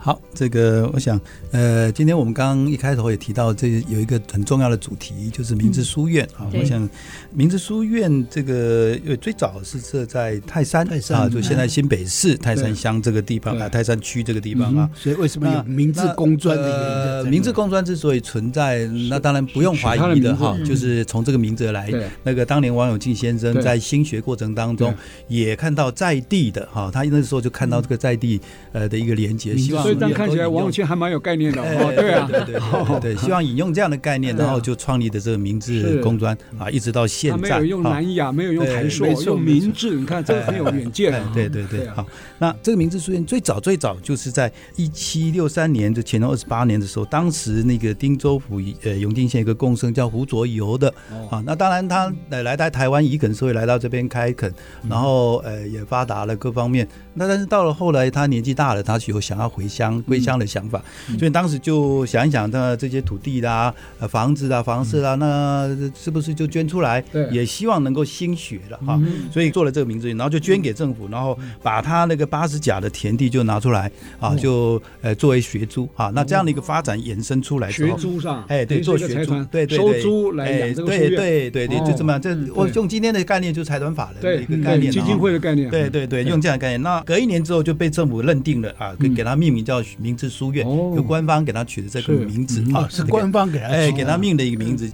[0.01, 6.47] 好，这个我想，呃，今天我们刚刚一开头也提到，这有一个很重要的主题，就是明治书院啊。
[6.55, 6.89] 我想，
[7.35, 14.89] 明治书院这个因为最早是设在泰山，泰山啊，就现在新北市泰山乡这个地方啊，泰山区这个地方啊。
[14.95, 17.23] 所以为什么有明治公专的？
[17.23, 21.91] 呃，明治公专之所以存在，那当然不用怀疑的哈，就是从这个名字来。
[22.23, 24.95] 那个当年王永庆先生在兴学过程当中，
[25.27, 28.41] 也看到在地的哈，他那时候就看到这个在地
[28.73, 29.88] 呃的一个连接，希望。
[29.95, 32.55] 但看起来王永庆还蛮有概念的哦，对啊，对对
[33.01, 37.59] 对对， 希望引用这样的概念，然后就创立的这个明治工专啊，一直到现在。
[37.59, 41.13] 没有用南亚，没有用台硕，用明治，你看这个很有远见。
[41.35, 42.07] 对对对，好，
[42.39, 50.93] 那这个明治书院最早最早就是在一七六三年，就乾隆二十八年的时候，当时那个汀州府呃永定县一个贡生叫胡卓游的
[51.31, 54.53] 啊，那当然他来来到台湾移垦，所以来到这边开垦，
[54.89, 56.87] 然后呃也发达了各方面。
[57.15, 60.03] 那但是到了后来他年纪大了，他有想要回乡。
[60.09, 60.83] 归乡的想法，
[61.19, 67.01] 所以当时就想一想，那这些土地啦、呃房子啊、房舍啊，那是不是就捐出来？
[67.13, 68.99] 对，也希望能够兴学了哈。
[69.31, 76.11] 所以做了这个名字，然后就捐给政府，然后把他那个八十甲的田地就拿出来啊，就呃作为学租啊。
[76.15, 86.83] 那这样的一个发展延伸出来，学租上，哎，对，做学租，对对对，收租来养这个书院，对对对，就这么这我用今天的概念，就是财团法人的一个概念，基金会的概念，对对对，用这样的概念。
[86.83, 90.67] 那隔一年之后就被政府认定了啊，给给他命名叫明治书院。
[90.97, 94.91] 由官方给他取的这个名字啊，是官方给他哎给他命的一个名字。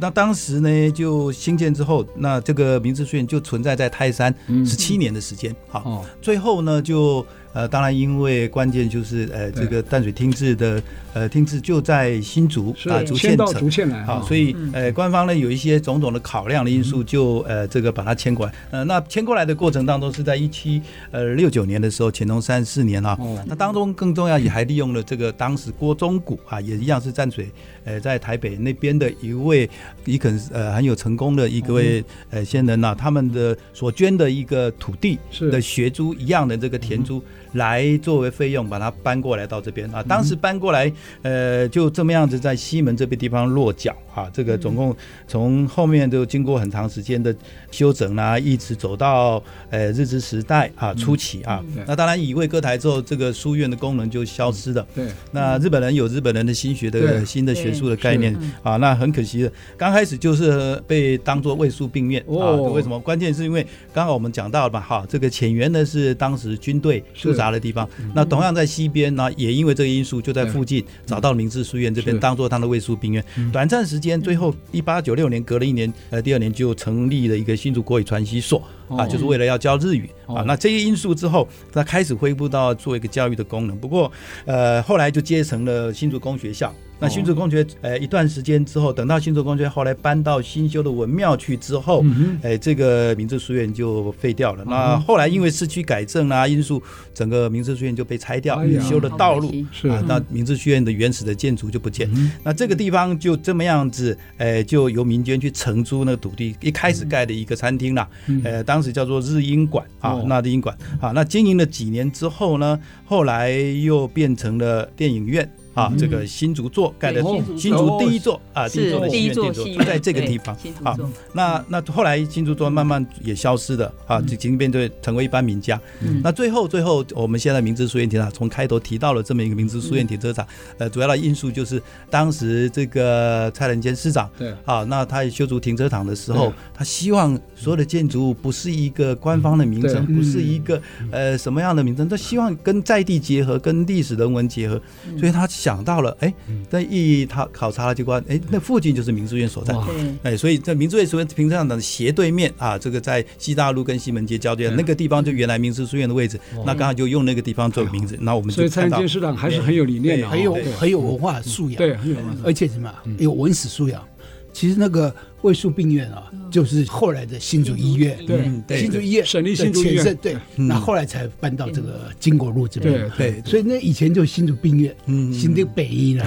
[0.00, 5.54] 那当时呢，就兴建之后，那这个明治书院就存在在泰山十七年的时间。
[5.68, 7.24] 好，最后呢就。
[7.54, 10.82] 呃，当然，因为关键就是呃，这个淡水厅治的
[11.14, 13.70] 呃厅治就在新竹啊，竹县城。
[14.04, 18.52] 啊，所以呃，官方呢有一些种种的考量的因素，就呃这个把它迁过来。
[18.72, 27.48] 呃，那迁过来的过程当中是在一七呃六九年的时候，乾隆三十四年啊，那当中更重要也还利用了这个当时郭忠谷啊，也一样是淡水
[27.84, 29.70] 呃在台北那边的一位
[30.04, 35.18] 也可能呃很有成功的一位呃先人呐，他们的所捐的一个土地
[35.52, 37.22] 的学租一样的这个田租。
[37.54, 40.02] 来作为费用，把它搬过来到这边啊。
[40.02, 44.30] 当时搬过来，呃，就这么样子在西门这边地方落脚啊。
[44.32, 44.94] 这个总共
[45.26, 47.34] 从后面就经过很长时间的
[47.70, 51.62] 修整啊，一直走到呃日治时代啊初期啊。
[51.86, 54.86] 那当然以卫歌台之后，这个书院的功能就消失了。
[54.94, 55.06] 对。
[55.32, 58.76] 那日本人有日本人的新学的新的学术的概念啊。
[58.76, 62.52] 那很可惜的，刚开始就是被当做卫戍病院啊。
[62.52, 62.98] 为什么？
[63.00, 73.24] 关键是因为刚好我们讲到了嘛，哈，这个浅源呢是当时军队驻扎的地方，那同样在西边呢，也因为这个因素，就在附近找到明治书院这边，当做他的卫戍兵院。
[73.52, 80.42] 短暂时间，最后一八九六年，隔了一年，呃，第二年就成立了一个新竹国语传习所啊，就是为了要教日语啊。
[80.46, 83.76] 那这些因素之后，他开始恢复到做一个教育的功能。
[83.76, 84.10] 不过，
[84.44, 86.74] 呃，后来就接成了新竹工学校。
[87.00, 92.04] 那新竹公爵，呃，一段时间之后，等到新竹公爵后来搬到新修的文庙去之后，
[92.42, 94.64] 哎，这个明治书院就废掉了。
[94.66, 99.48] 那后来因为市区改正啊因素，整个明治书院就被拆掉，修了道路，
[99.90, 102.08] 啊，那明治书院的原始的建筑就不见。
[102.42, 108.08] 那这个地方就这么样子，哎，就由民间去承租那个土地，一开始盖的一个餐厅啦，
[108.44, 115.50] 呃，当时叫做日英馆啊，那日英馆啊，那经营了几年之后呢，后来又变成了电影院。
[115.74, 117.20] 啊，这个新竹座盖的
[117.58, 120.56] 新竹第一座啊，第一座的戏院，就在这个地方。
[120.84, 120.96] 啊，
[121.32, 125.80] 那那后来新竹座慢慢也消失了啊，就已经变成成为一般名家。
[126.22, 130.46] 那最后最后，我们现在明治书院停车场从开头提到了这么一个明治书院停车场，
[130.78, 134.54] 呃，主要的因素就是当时这个蔡仁坚市长，对。
[134.64, 144.80] 啊，那他修筑停车场的时候，他希望所有的建筑物不是一个官方的名称，不是一个呃什么样的名称，他希望跟在地结合，跟历史人文结合，
[145.18, 145.48] 所以他。
[145.64, 146.34] 想到了，哎，
[146.68, 149.74] 但意义他考察了，结果，哎，那附近就是民族院所在，
[150.22, 164.06] 哎，所以在民族院所在平常的斜对面啊，这个在西大路跟西门街交界那个地方，就原来民族书院的位置，那刚好就用那个地方做名字，那我们就，所以蔡市长还是很有理念的，很有很有文化素养，对，很有，而且什么有文史素养。
[164.52, 165.12] 其实那个
[165.44, 168.18] 卫戍病院啊，就是后来的新竹医院，
[168.66, 176.24] 对，新竹医院省立新竹医院，对，那后来才搬到这个金国路这边，对对，所以那以前就新竹病院，嗯，新竹北医呢，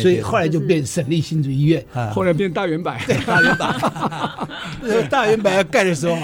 [0.00, 3.66] 所以后来就变省立新竹医院，后来变大圆柏，对，大圆柏，
[5.10, 5.50] 大圆柏。
[5.58, 6.16] 要盖的时候，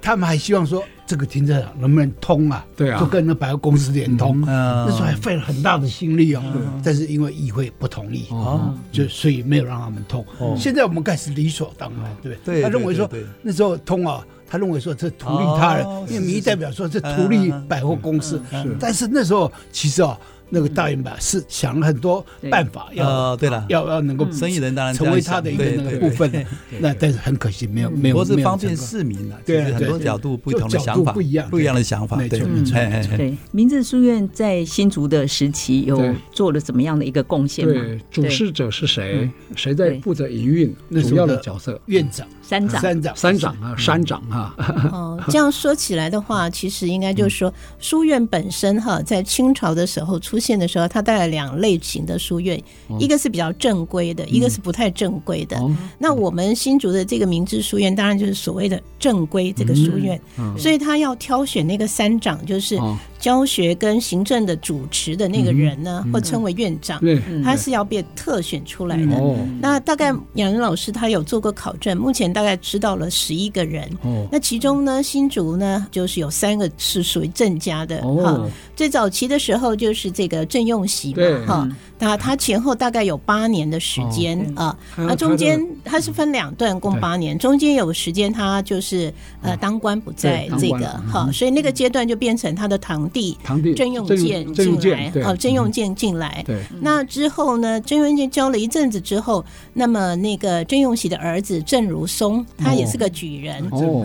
[0.00, 0.84] 他们还希望说。
[1.06, 2.64] 这个停车场能不能通啊？
[2.76, 4.40] 对啊，就跟那百货公司连通。
[4.42, 6.42] 那时候还费了很大的心力哦。
[6.82, 10.24] 但是因为议会不同意，啊，就所以没有让他们通。
[10.56, 12.62] 现在我们开始理所当然，对不对？
[12.62, 13.08] 他认为说
[13.42, 18.40] 那时候通啊，他认为说这图利他人，因为民意代表说这图利百货公司。
[18.50, 20.18] 是，但是那时候其实啊。
[20.54, 23.48] 那个大远百是想了很多办法，要对。
[23.48, 26.30] 了，要要能够生意人当然成为他的一个那个部分，
[26.78, 28.16] 那但是很可惜没有没有。
[28.16, 32.28] 不是方便市民了，对很多角度不同的想法，不一样不一样的想法，对。
[32.28, 37.74] 对，明志书院在新竹的时期有做了怎么样的一个贡献吗？
[37.74, 39.30] 对，主事者是谁？
[39.56, 40.74] 谁在负责营运？
[41.02, 42.26] 主要的角色，院长。
[42.42, 44.54] 山长，山长，山长啊，山长啊。
[44.92, 52.60] 哦，这样说起来的话，其实应该就是说，书院本身哈，在清朝的时候出现的时候，它带来两类型的书院，
[52.98, 55.56] 一个是比较正规的，一个是不太正规的。
[55.98, 60.20] 那我们新竹的这个明治书院，当然就是所谓的正规这个书院，
[60.58, 62.76] 所以他要挑选那个三长，就是。
[63.22, 67.00] 教学跟行政的主持的那个人呢，或称为院长，
[67.44, 69.16] 他是要被特选出来的。
[69.60, 73.88] 那大概杨仁老师他有做过考证，目前大概知道了十一个人。
[74.28, 78.44] 那其中呢，新竹呢就是有三个是属于郑家的哈。
[78.74, 81.68] 最早期的时候就是这个郑用喜嘛哈，
[82.02, 84.76] 那他前后大概有八年的时间啊。
[84.96, 93.08] 那中间他是分两段，共八年，中间有时间他就是呃当官不在这个哈，所以那个阶段就变成他的堂。
[93.12, 93.36] 弟
[93.76, 96.42] 郑用建进来，哦，郑用建进来。
[96.46, 97.78] 对，那之后呢？
[97.82, 103.62] 郑用建教了一阵子之后，那么那个郑用喜的儿子郑如松，他也是个举人，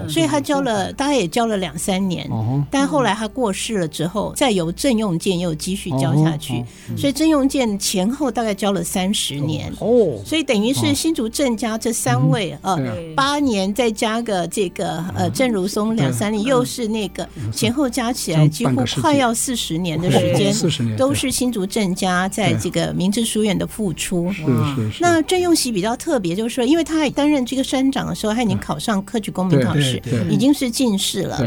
[0.10, 2.30] 所以他教了，大概也教了两三年。
[2.70, 6.66] 但后来他过世了之后，再由郑用建又继续教下去，
[6.98, 9.72] 所以郑用建前后大概教了三十年。
[9.80, 12.78] 哦，所以等于是新竹郑家这三位，呃，
[13.16, 18.84] 八年再加个这个呃郑如松两三年，又是那个前后加起来几乎。
[19.02, 24.32] 快要四十年的时间，四十年都是新竹郑家在这个明治书院的付出。
[24.34, 24.98] 是是是。
[25.00, 31.38] 那郑用锡比较特别，就是说，因为他担任这个山长的时候，他已经考上科举公民考试，已经是进士了。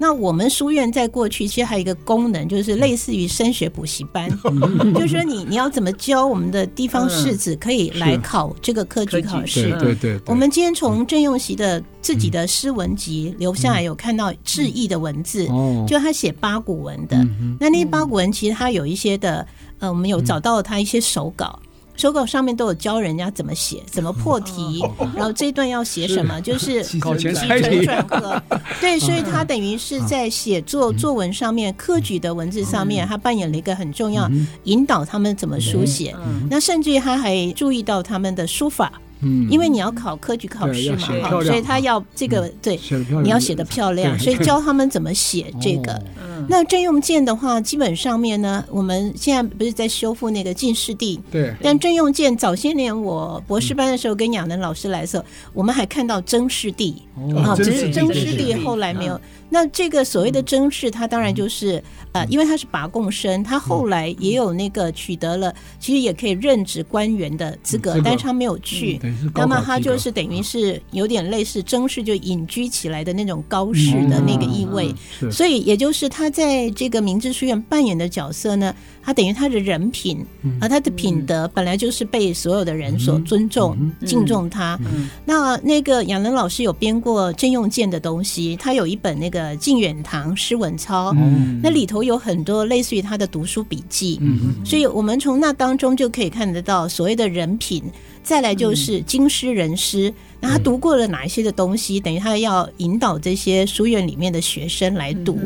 [0.00, 4.30] 那我们书院在过去其实还有一个功能，就是类似于升学补习班，
[4.94, 9.76] 就是说你你要怎么教我们的地方士子可以来考这个科举考试。
[9.80, 10.20] 对对。
[10.26, 15.46] 我们今天从郑用锡的自己的诗文集留下来，有看到致意的文字，
[15.88, 17.26] 就他写八股文的。
[17.58, 19.46] 那那八股文其实他有一些的，
[19.80, 21.58] 呃，我们有找到他一些手稿。
[21.98, 24.82] 手稿上面都有教人家怎么写，怎么破题，
[25.14, 28.42] 然后这一段要写什么，就是起承转科。
[28.80, 34.30] 对，所以他等于是在写作作文上面，科举的文字上面，他扮演了一个很重要，
[34.64, 36.14] 引导他们怎么书写。
[36.48, 38.92] 那甚至于他还注意到他们的书法。
[39.20, 42.78] 嗯，因为你要考科举考试嘛，哈，所以他要这个对，
[43.22, 46.00] 你要写的漂亮，所以教他们怎么写这个。
[46.48, 51.52] 那郑用建的话，基本上面呢，我们现在不是在修复那个进士第，对。
[51.60, 57.02] 但郑用建早些年我博士班的时候跟亚能老师来的时候，我们还看到曾士第，
[57.36, 59.20] 啊，只是曾士第后来没有。
[59.50, 61.82] 那这个所谓的争事，他当然就是
[62.12, 69.00] 呃，因为他是拔贡生，他后来也有那个取得了，其实也可以任职官员的资格，但是他没有去。
[69.34, 74.94] 那么他就是等于是有点类似争事，就隐居起来的那种高士的那个意味。
[75.30, 78.74] 所以也就是他在这个明治书院扮演的角色呢，
[79.08, 80.22] 他等于他的人品
[80.60, 84.78] 啊，他的品德本来就是被所有的人所尊重、敬重他。
[85.24, 89.38] 那那个亚伦老师有编过郑用健的东西，他有一本那个。
[89.38, 97.84] 的靖远堂诗文抄，嗯、那里头有很多类似于他的读书笔记，嗯、所以我们从那当中就可以看得到所谓的人品。
[98.28, 101.98] 再来就是经师人师，那他读过了哪一些的东西？
[101.98, 105.38] 等于他要引导这些书院里面的学生来读，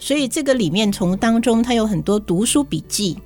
[0.00, 3.16] 所以这个里面从当中他有很多读书笔记。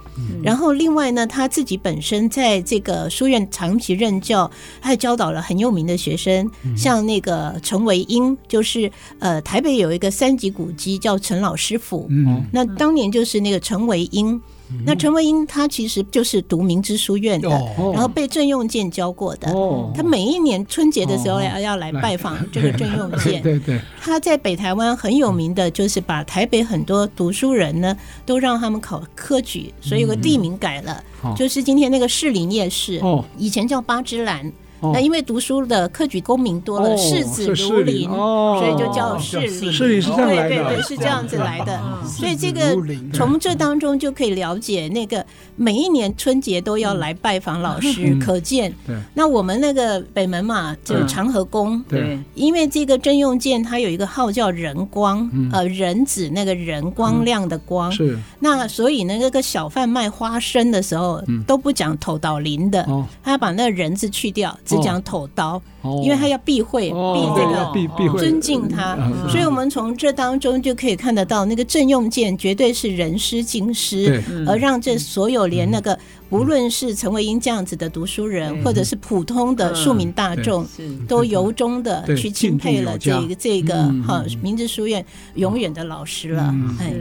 [0.42, 4.50] 然后另外呢，他自己本身在这个书院长期任教，
[4.82, 12.06] 他还教导了很有名的学生，像那个陈维英，就是呃台北有一个三级古籍叫陈老师府，
[12.52, 14.38] 那当年就是那个陈维英。
[14.84, 19.52] 那陈文英他其实就是读明知书院的，然后被郑用建教过的。
[19.94, 23.40] 他每一年春节的时候要要来拜访这个郑用建。
[23.42, 23.80] 对对。
[24.00, 31.02] 他在北台湾很有名的就是把台北很多读书人呢都让他们考科举，所以有个地名改了，
[31.36, 33.00] 就是今天那个士林夜市，
[33.36, 34.52] 以前叫八芝兰。
[34.80, 39.72] 那因为读书的科举功名多了，士子如林，所以就叫士林。
[39.72, 41.80] 士林是这样来的，对对对，是这样子来的。
[42.06, 42.76] 所以这个
[43.12, 45.24] 从这当中就可以了解，那个
[45.56, 48.72] 每一年春节都要来拜访老师，可见。
[49.14, 51.82] 那我们那个北门嘛，就是长和宫。
[51.88, 57.90] 对，因为这个郑用见它有一个号叫仁光，呃，仁子那个仁光亮的光。
[57.90, 58.18] 是。
[58.38, 62.86] 那所以呢，那个小贩卖花生的时候都不讲头倒林的，
[63.22, 64.56] 他要把那个人字去掉。
[64.68, 65.60] 只讲土刀，
[66.04, 68.20] 因为他要避讳，避这个避避讳。
[68.20, 68.94] 尊敬他，
[69.30, 75.98] 所以我们从这当中就可以看得到，那个郑用剑绝对是人师经师，而让这所有连那个
[76.28, 80.66] 不论是陈维英这样子的读书人，或者是普通的庶民大众，
[81.08, 83.74] 都由衷的去钦佩了这个这个
[84.06, 85.02] 哈明治书院
[85.36, 86.54] 永远的老师了。
[86.78, 86.92] 哎，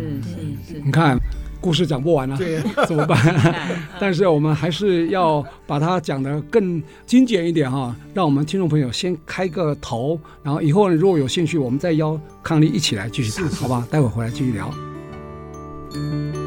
[0.86, 1.20] 你看。
[1.60, 3.18] 故事讲不完了，啊，对， 怎么办？
[4.00, 13.88] 但是我们还是要把它讲得更精简一点哈，让我们听众朋友先开个头，然后以后，如果有兴趣，我们再邀康丽一起来继续谈，好吧？
[13.90, 16.47] 待会儿回来继续聊。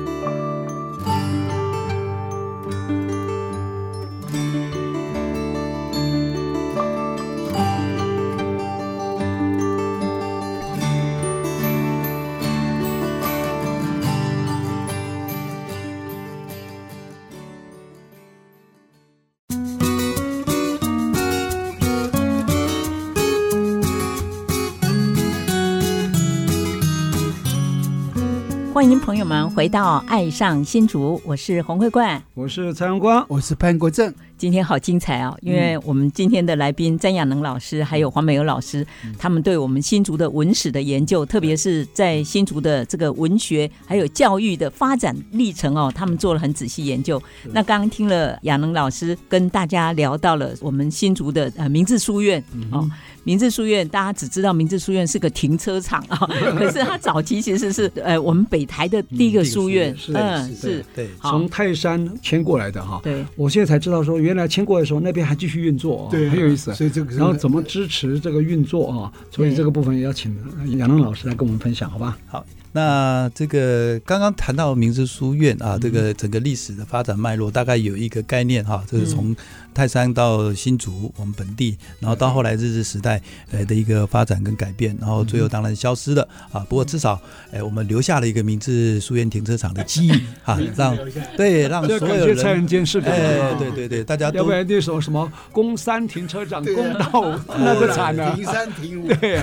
[28.81, 34.11] 欢迎朋友们回到《爱上新竹》，我是洪慧冠，我是蔡荣光，我是潘国正。
[34.41, 35.37] 今天好精彩啊！
[35.43, 38.87] 因为我们今天的来宾詹亚能老师还有黄美娥老师，
[39.19, 47.23] 他们对我们新竹的文史的研究，特别是在新竹的这个文学还有教育的发展历程哦，他们做了很仔细研究。
[47.53, 52.91] 那刚刚听了亚能老师跟大家聊到了我们新竹的呃明治书院哦。
[53.23, 56.17] 明治书院，大家只知道明治书院是个停车场啊，
[56.57, 62.99] 可是它早期其实是呃我们北台的第一个书院，嗯，是，对，从泰山迁过来的哈。
[63.03, 66.75] 对，我现在才知道说，原来迁过来的时候那边还继续运作，对，很有意思。
[66.75, 69.13] 所以这个，然后怎么支持这个运作啊？
[69.31, 70.37] 所以这个部分也要请
[70.77, 72.19] 杨龙老师来跟我们分享，好吧？
[72.27, 72.45] 好。
[72.73, 79.35] 那这个刚刚谈到明治书院啊，这个整个历史的发展脉络，大概有一个概念哈，就是从
[79.73, 83.21] 泰山到新竹我们本地，然后到后来日治时代
[83.53, 86.67] 呃的一个发展跟改变，然后最后当然消失了啊。
[86.69, 87.21] 不过至少
[87.53, 90.13] 哎，我们留下了一个名字书院停车场的记忆
[90.43, 90.97] 哈， 让
[91.37, 99.41] 对让所有人蔡人监视哎，对对对，大家都要不然那时候什么公三停车场，公道那个惨了，停三停五，对，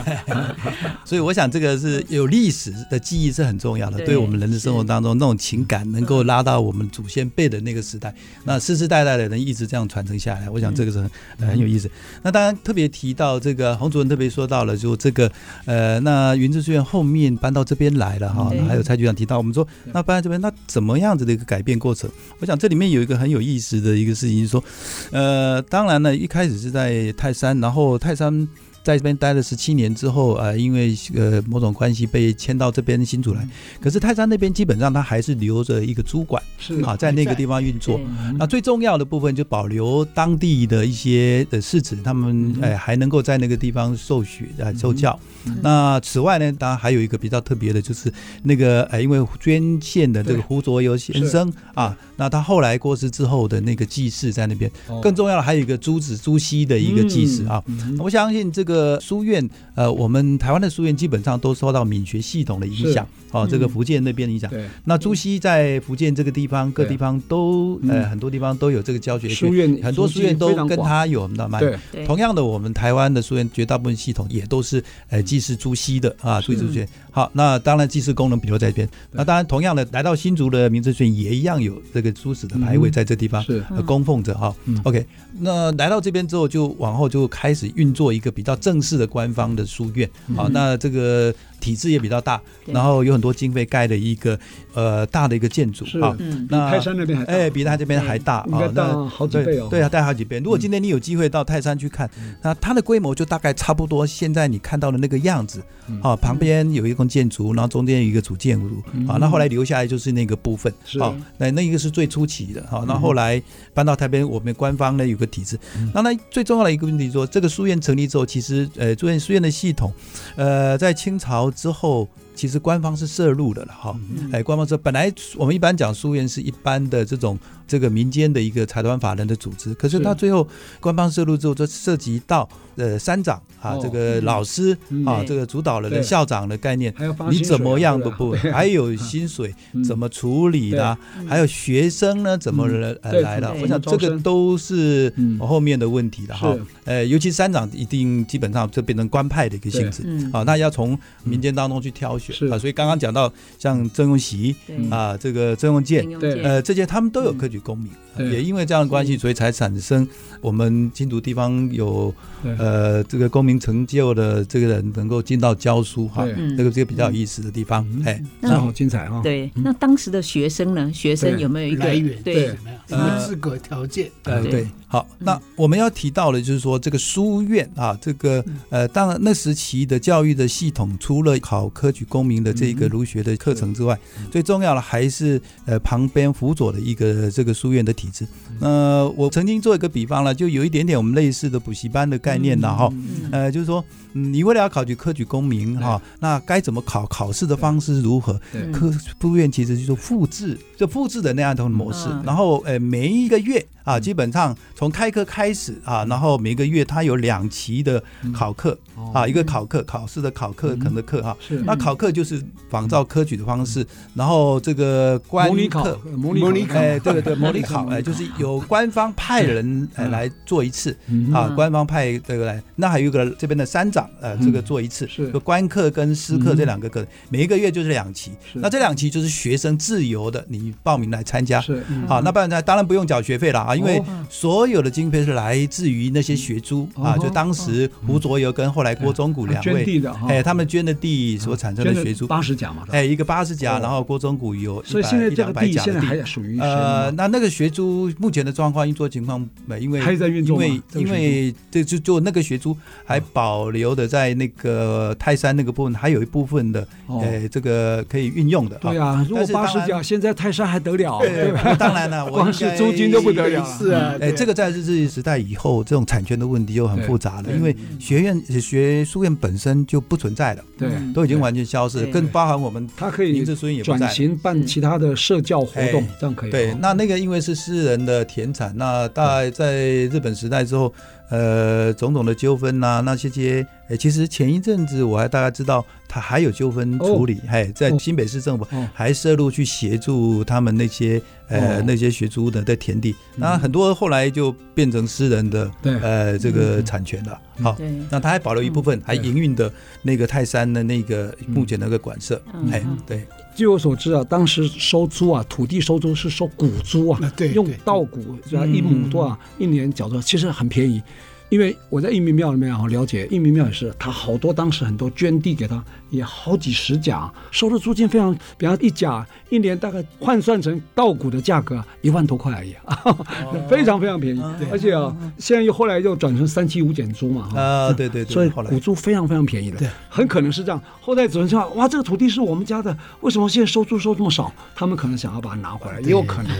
[1.05, 3.27] 所以我想这个是有历史的记忆。
[3.37, 8.11] 是很重要的，对我们人的生活当中那种情感，能够拉到我们祖先辈的那个时代，
[8.45, 11.89] 那世世代代的人一直这样传承下来，我想这个是很很有意思。
[12.21, 15.31] 那当然特别提到这个洪主任特别说到了，就这个
[15.65, 22.09] 呃，那云志书院后面搬到这边来了哈，还有蔡局长提到，我们说那搬到这边，那怎么样子的一个改变过程？
[22.39, 24.63] 我想这里面有一个很有意思的一个事情，就是说，
[25.11, 28.47] 呃，当然呢，一开始是在泰山，然后泰山。
[28.87, 33.45] 在这边待了十七年之后，呃，因为呃某种关系被迁到这边新竹来。
[33.81, 37.99] 可是泰山那边基本上他还是留着一个主管，是啊，在那个地方运作。
[38.39, 45.19] 那最重要的部分就保留当地的一些的士子，他们哎还能够在那个地方受学啊受教。
[45.61, 48.09] 那此外呢，当然还有一个比较特别的，就是
[48.43, 54.71] 那个哎，因为捐献的这个胡卓游先生啊，那他后来过世之后的那个祭祀在那边。
[55.01, 57.61] 更重要的还有一个朱子朱熹的一个祭祀啊，
[57.99, 58.76] 我相信这个。
[58.77, 64.51] 呃，书院，呃，我们台湾的书院基本上都受到闽学系统的影响，哦，这个福建那边的影响。
[64.83, 71.59] 那朱熹在福建这个地方，各地方都，呃，很多地方都有这个教学书院，很多书院都跟他有那蛮。
[71.59, 76.87] 对，同样的，我们台湾的书院绝大部分系统也都是，呃，祭祀朱熹的啊，朱熹书院。
[77.09, 78.87] 好，那当然祭祀功能比如在这边。
[79.11, 84.55] 那当然，同样的，来到新竹的明志书院也一样有这个朱子的牌位在这地方是供奉着哈。
[84.83, 85.03] OK，
[85.39, 88.55] 那来到这边之后，就往后就开始运作一个比较。
[88.67, 91.33] 正式的官方的书院，好，那这个。
[91.59, 94.39] 体制也比较大，然后有很多经费盖了一个
[94.73, 96.15] 呃大的一个建筑啊，
[96.49, 100.39] 那泰山那边还哎比他这边还大啊，那好几倍哦，对啊，大好几倍。
[100.39, 102.09] 如果今天你有机会到泰山去看，
[102.41, 105.61] 那它的规模就大概差不多现在你看到的那个样子
[106.01, 113.41] 啊，旁边有一栋建筑，然后中间有一个主建筑啊，那后来留下来就是那个部分啊，那那一个是最初期的啊，那后来
[113.73, 115.59] 搬到台北，我们官方呢有个体制，
[115.93, 119.91] 那那最重要的一个问题说，这个书院成立之后，其实呃，书院书院的系统
[120.35, 121.46] 呃在清朝。
[121.51, 123.99] 之后其实官方是涉入的了哈。
[124.31, 127.37] 哎，官方说本来我们一般讲书院是一般的这种
[127.67, 130.47] 这个民间的一个财团法人的组织，可是到最后
[130.79, 132.47] 官方涉入之后，就涉及到
[132.77, 136.93] 呃山长啊，这个老师啊，这个主导人的校长的概念，
[137.29, 138.31] 你怎么样都不？
[138.53, 139.53] 还有薪水
[139.85, 140.97] 怎么处理的？
[141.27, 143.53] 还有学生呢怎么来来的？
[143.61, 146.55] 我想这个都是后面的问题了哈。
[146.85, 152.57] 呃，尤其山长一定基本上就变成官派的一个性质啊，那要从民间当中去挑选啊。
[152.57, 154.55] 所以刚刚讲到像曾用锡
[154.89, 156.07] 啊，这个曾用建，
[156.43, 157.91] 呃，这些他们都有科举功名，
[158.31, 160.07] 也因为这样的关系，所以才产生
[160.41, 162.13] 我们新竹地方有
[162.57, 162.66] 呃
[163.03, 166.25] 这个功名成就的这个人能够进到教书哈，
[166.57, 169.21] 这个这个比较有意思的地方，哎，那好精彩啊！
[169.23, 170.91] 对，那当时的学生呢？
[170.93, 172.21] 学生有没有一个来源？
[172.23, 172.47] 对，
[172.87, 174.09] 什么资格条件？
[174.23, 174.67] 呃，对。
[174.89, 183.99] 好，那我们要提到的，就是说这个书院啊，这个呃，当然那时期的教育的系统，除了考科举功名的这个儒学的课程之外，
[184.31, 188.25] 最重要的还是呃旁边辅佐的一个这个书院的体制。
[188.61, 192.89] 那我曾经做一个比方了，就有一点点我们类似的补习班的概念了哈，
[193.31, 193.83] 呃，就是说。
[194.31, 197.07] 你为了要考取科举功名哈，那该怎么考？
[197.07, 198.39] 考试的方式如何？
[198.71, 202.09] 科书院其实就是复制，就复制的那样一种模式。
[202.23, 208.03] 然后，呃，每一个月啊，基本上从开课开始啊，然后每个月它有两期的
[208.33, 208.77] 考课
[209.13, 211.35] 啊，一个考课考试的考课可能的课哈。
[211.65, 220.95] 那考课就是仿照科举的方式，然后这个官课模拟模拟考，哎，对对对， 模拟考，哎，就是由官方派人来来做一次
[221.33, 222.61] 啊，官方派这个来。
[222.75, 224.06] 那还有一个这边的山长。
[224.19, 228.31] 呃，这个做一次，是官课跟师课这两个课，每一个月就是两期。
[228.53, 231.59] 那这两期就是学生自由的，你报名来参加。
[231.59, 232.61] 是，好，那不然呢？
[232.61, 242.25] 当然不用缴学费了啊，因为所有的经费是来自于那些学租啊，就当时胡卓游跟后来郭忠谷两位，哎，他们捐的地所产生的学租。
[242.27, 249.47] 八十甲嘛，哎，一个八十甲，然后郭忠谷有所以现在这个地现在还属于呃，那那个学租目前的状况运作情况，
[249.79, 253.96] 因为因为因为这就就那个学租还保留。
[253.97, 258.77] 的在那个泰山那个部分，还有一部分的，呃，这个可以运用的。
[258.77, 261.19] 对啊，如果八十甲现在泰山还得了？
[261.19, 263.65] 对，当然了， 光是租金都不得了。
[263.65, 273.43] 是啊，哎，这个在日治时代以后，这种产权的问题又很复杂了，因为学院学书院本身就不存在了，对，都已经完全消失，更包含我们，它可以
[273.83, 276.51] 转型办其他的社教活动，这样可以。
[276.51, 280.93] 对，那那个因为是私人的田产，那大概在日本时代之后。
[281.29, 297.39] 呃，种种的纠纷呐，那些些，哎，其实前一阵子我还大概知道，他还有纠纷处理，还在新北市政府还涉入去协助他们那些呃那些学租的在田地，那很多后来就变成私人的呃这个产权了。
[297.61, 297.77] 好，
[298.09, 299.71] 那他还保留一部分，还营运的
[300.03, 303.25] 那个泰山的那个目前那个馆舍，哎，对。
[303.57, 308.37] 据我所知啊，当时收租啊，土地收租是收谷租啊，对，用稻谷，
[308.67, 311.01] 一亩多啊，一年缴多少，其实很便宜。
[311.49, 322.75] 因为我在义民庙里面啊了解，义民庙也是，他好多当时很多捐地给他，也好几十甲，收的租金非常，比方一甲一年大概换算成稻谷的价格一万多块而已，
[323.69, 324.41] 非常非常便宜。
[324.71, 330.81] 而且啊，现在又后来又转成三七五减租嘛，啊对对对，所以古租非常非常便宜的，对，很可能是这样。
[330.99, 334.51] 后代子孙说，哇，这个土地是我们家的，为什么现在收租收这么少？
[334.75, 336.51] 他们可能想要把它拿回来，也有可能。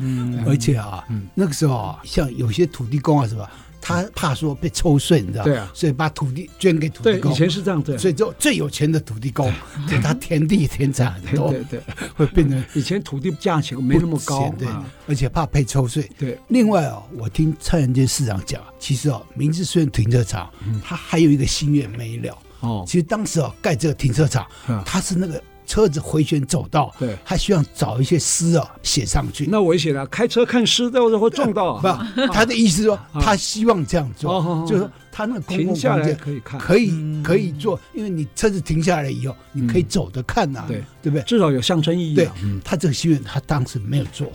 [0.00, 1.02] 嗯，而且啊，
[1.34, 3.50] 那个时候啊，像有些土地公啊，是吧？
[3.84, 5.44] 他怕说被抽税，你知道？
[5.44, 7.30] 对啊，所以把土地捐给土地公。
[7.30, 7.98] 以前是这样，子。
[7.98, 9.52] 所以就最有钱的土地公，
[9.86, 11.80] 给他田地田产很多，对对，
[12.16, 14.66] 会变成以前土地价钱没那么高，对，
[15.06, 16.10] 而且怕被抽税。
[16.18, 16.38] 对。
[16.48, 20.50] 另外啊，我听蔡元坚市长讲，其实啊，明治虽然停车场，
[20.82, 22.38] 他还有一个心愿没了。
[22.60, 22.84] 哦。
[22.86, 24.46] 其实当时啊，盖这个停车场，
[24.86, 25.42] 他是那个。
[25.66, 29.46] 车子回旋走道，对，他希望找一些诗啊写上去。
[29.50, 31.78] 那危险了，开车看诗，到时候会撞到。
[31.78, 31.88] 不，
[32.32, 40.82] 他的意思说，他希望这样做，就是说他那个停下来可以看，可以可以做，因为你车子停下来以后，你可以走着看呐，对。
[41.04, 41.22] 对不对？
[41.24, 42.14] 至少有象征意义。
[42.14, 42.26] 对，
[42.64, 44.32] 他这个心愿他当时没有做，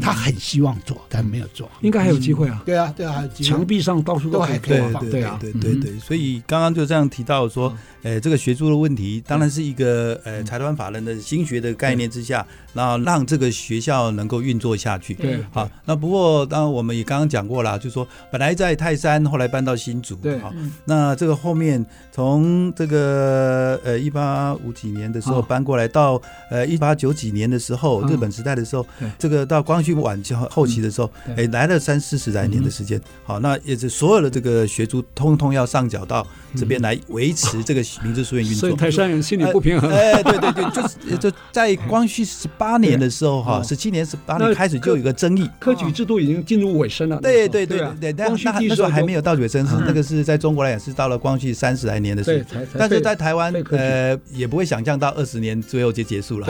[0.00, 2.62] 他很希望做，但没有做，应该还有机会啊。
[2.64, 5.10] 对啊，对啊，墙壁上到处都还可以放。
[5.10, 7.70] 对啊，对对对，所以刚刚就这样提到说。
[8.02, 15.12] 呃，这个学租的问题当然是一个呃财团法人的新学的概念之下，然后让这个学校能够运作下去。
[15.12, 20.52] 对，好，那不过当然我们也刚刚讲过了，就是说本来在泰山，后来搬到新竹，对，好，
[20.84, 28.86] 那这个后面从这个呃一八五几年的时候搬过来，到呃一八九几年的时候，日本时代的时候，
[29.18, 33.00] 这个到光绪晚期后期的时候，哎，来了三四十来年的时间。
[33.24, 38.60] 好，那也是所有的这个学族通通要上缴到这边来维持这个明治书院运作。
[38.60, 39.90] 所以台山人心里不平衡。
[39.90, 47.20] 哎，对对对，就是就在光绪十八年的时候哈，十七年十八年开始就有一个争议，科举制度已经进入尾声了。
[47.20, 56.46] 对对对对，但那那时候还没有到尾声，是那个是在中国来讲是到了光绪三十来年的时候，但是在台湾呃也不会想象到二十年最后就结束了，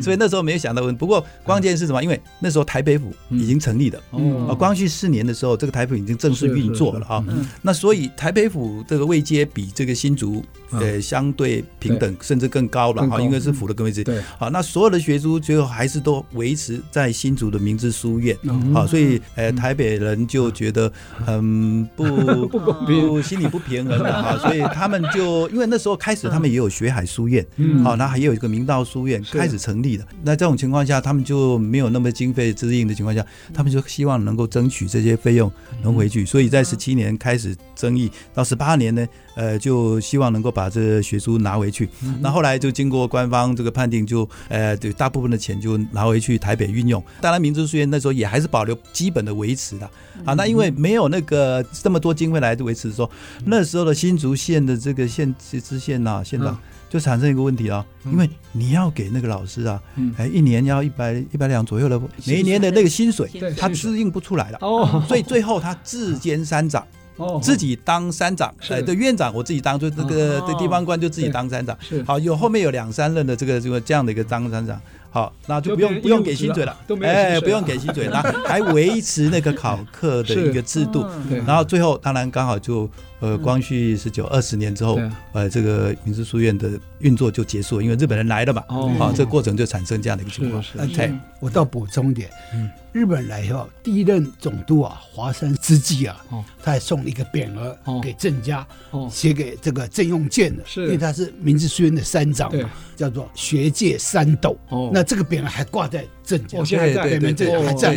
[0.00, 0.96] 所以那时候没有想到问。
[0.96, 2.02] 不过关键是什么？
[2.02, 7.24] 因为那时候台北府已经成立了，哦，光绪四年的时候，这个台北府已经正式运作了啊。
[7.60, 14.04] 那所以台北府这个位阶比这个新竹呃相对平等，甚至更高了哈，因为是府的更位置。
[14.04, 18.36] 对，好，那所有的学书最后还是都维持在新竹的明治书院，
[18.72, 20.90] 好，所以呃台北人就觉得
[21.24, 22.04] 很不
[22.48, 27.44] 不公平，心里不平衡的哈，所以他们就因为那时候开始他们也有学海书院，
[27.82, 30.06] 好，那还有一个明道书院开始成立的。
[30.22, 35.50] 那这种情况下，他们就没有那么经费支应的情况下，他们就希望能够争取这些费用
[35.82, 39.06] 能回去，所以在十七年开始争议，到十八年呢，
[39.36, 41.88] 呃，就希望能够把这个学书拿回去。
[42.20, 47.02] 那后来就经过官方这个判定，就呃，对大部分的钱就拿回去台北运用。
[47.20, 49.88] 当然，明治书院那时候也还是保留基本的维持的。
[50.24, 53.08] 啊，那因为没有那个这么多经费来维持，说
[53.44, 56.58] 那时候的新竹县的这个县知县呐，县长
[56.90, 59.80] 就产生一个问题啊，因为你要给那个老师啊，
[60.16, 64.58] 哎，一年要一百一百两左右的每一年的那个薪水，他支应不出来了。
[64.60, 66.84] 哦，所以最后他自兼三长。
[67.18, 71.76] 哦，自己当山长，哎，对，院长我自己当，就这个这地方官就自己当山长。
[71.80, 74.80] 是，好，有后面有两三任的这个这个这样的一个当山长，
[75.18, 81.04] 好，那就不用不用给薪水了，哎，不用给薪水，那 还维持那个考课的一个制度，
[81.46, 82.88] 然后最后当然刚好就。
[83.20, 84.96] 呃，光绪十九二十年之后，
[85.32, 88.62] 呃，这个明治书院的运作就结束了，因为日本人来了嘛，
[89.00, 90.62] 啊，这个过程就产生这样的一个情况。
[90.94, 96.16] 对，我倒补充一点，嗯，日本来以后，第一任总督啊，华山之际啊，
[96.62, 98.64] 他还送了一个匾额给郑家，
[99.10, 104.58] 写给这个郑用建的，是，因为他是明治书院的三长嘛，叫做学界三斗。
[104.68, 107.94] 哦，那这个匾额还挂在郑家，现在在，对对，还在，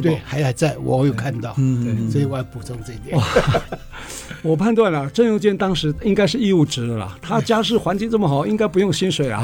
[0.00, 3.20] 对，还还在，我有看到，嗯，所以我要补充这一点。
[4.42, 7.16] 我判断了，郑用见当时应该是义务职的啦。
[7.22, 9.40] 他家世环境这么好，应该不用薪水啊。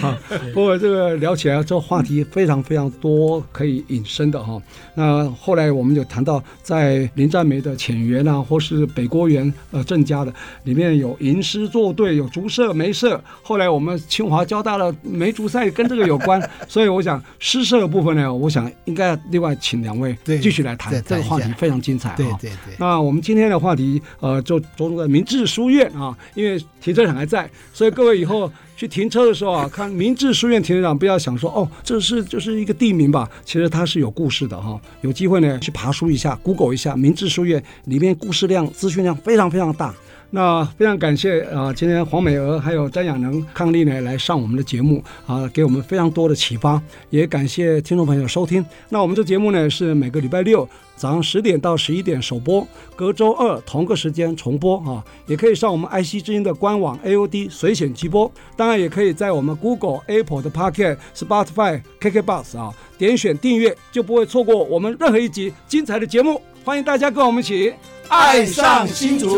[0.00, 0.18] 好，
[0.52, 4.60] 不过这个聊起来，这个话题非常非常多可以引申的哈。
[4.94, 10.34] 那后来我们就谈到，在林占梅的浅园啊，或是北郭园呃郑家的
[10.64, 13.22] 里面有吟诗作对，有竹社梅社。
[13.42, 22.12] 后来我们清华交大的梅竹赛跟这个有关， 所以我想诗社的部分呢，我想应该另外请两位继续来谈这个话题，非常精彩。
[22.16, 22.74] 对对对。
[22.78, 34.80] 那我们今今天的话题，呃，就着重在明治书院啊，因为停车场还在，所以各位以后去停车的时候啊，看明治书院停车场，不要想说哦，这是就是一个地名吧，其实它是有故事的哈。
[35.02, 39.94] 有机会呢，去爬书一下，Google 一下明治书院里面故事量、资讯量非常非常大。
[40.30, 48.64] 那非常感谢啊，今天黄美娥还有詹亚能、康丽呢来上我们的节目啊，给我们非常多的启发，也感谢听众朋友收听。
[48.88, 52.66] 那我们这节目呢是每个礼拜六早上十点到十一点首播，
[52.96, 66.40] 隔周二同个时间重播啊，也可以上我们爱惜之音的官网 AOD 随选直播，当然也可以在我们 Google、Apple 的 Pocket、Spotify、KKBox 啊点选订阅，就不会错过我们任何一集精彩的节目。
[66.64, 67.74] 欢迎大家跟我们一起。
[68.08, 69.28] 爱上新竹，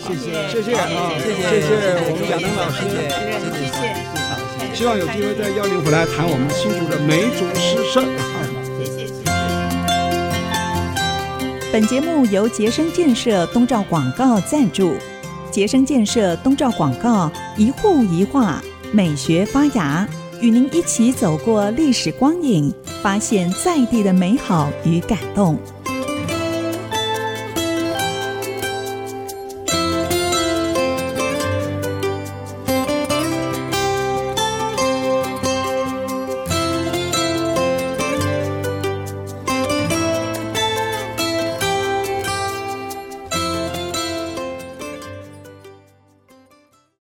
[0.00, 0.74] 谢谢，谢谢。
[0.76, 1.74] 啊，谢谢，谢谢。
[2.06, 2.94] 我们亚能老师，谢
[3.66, 3.82] 谢，
[4.70, 8.02] 谢谢，希望有机会再邀您回来谈我们新竹的梅竹诗社。
[11.72, 14.92] 本节目由杰生建设东照广告赞助，
[15.50, 18.62] 杰生建设东照广告一户一画
[18.92, 20.06] 美学发芽，
[20.42, 22.70] 与您一起走过历史光影，
[23.02, 25.58] 发现在地的美好与感动。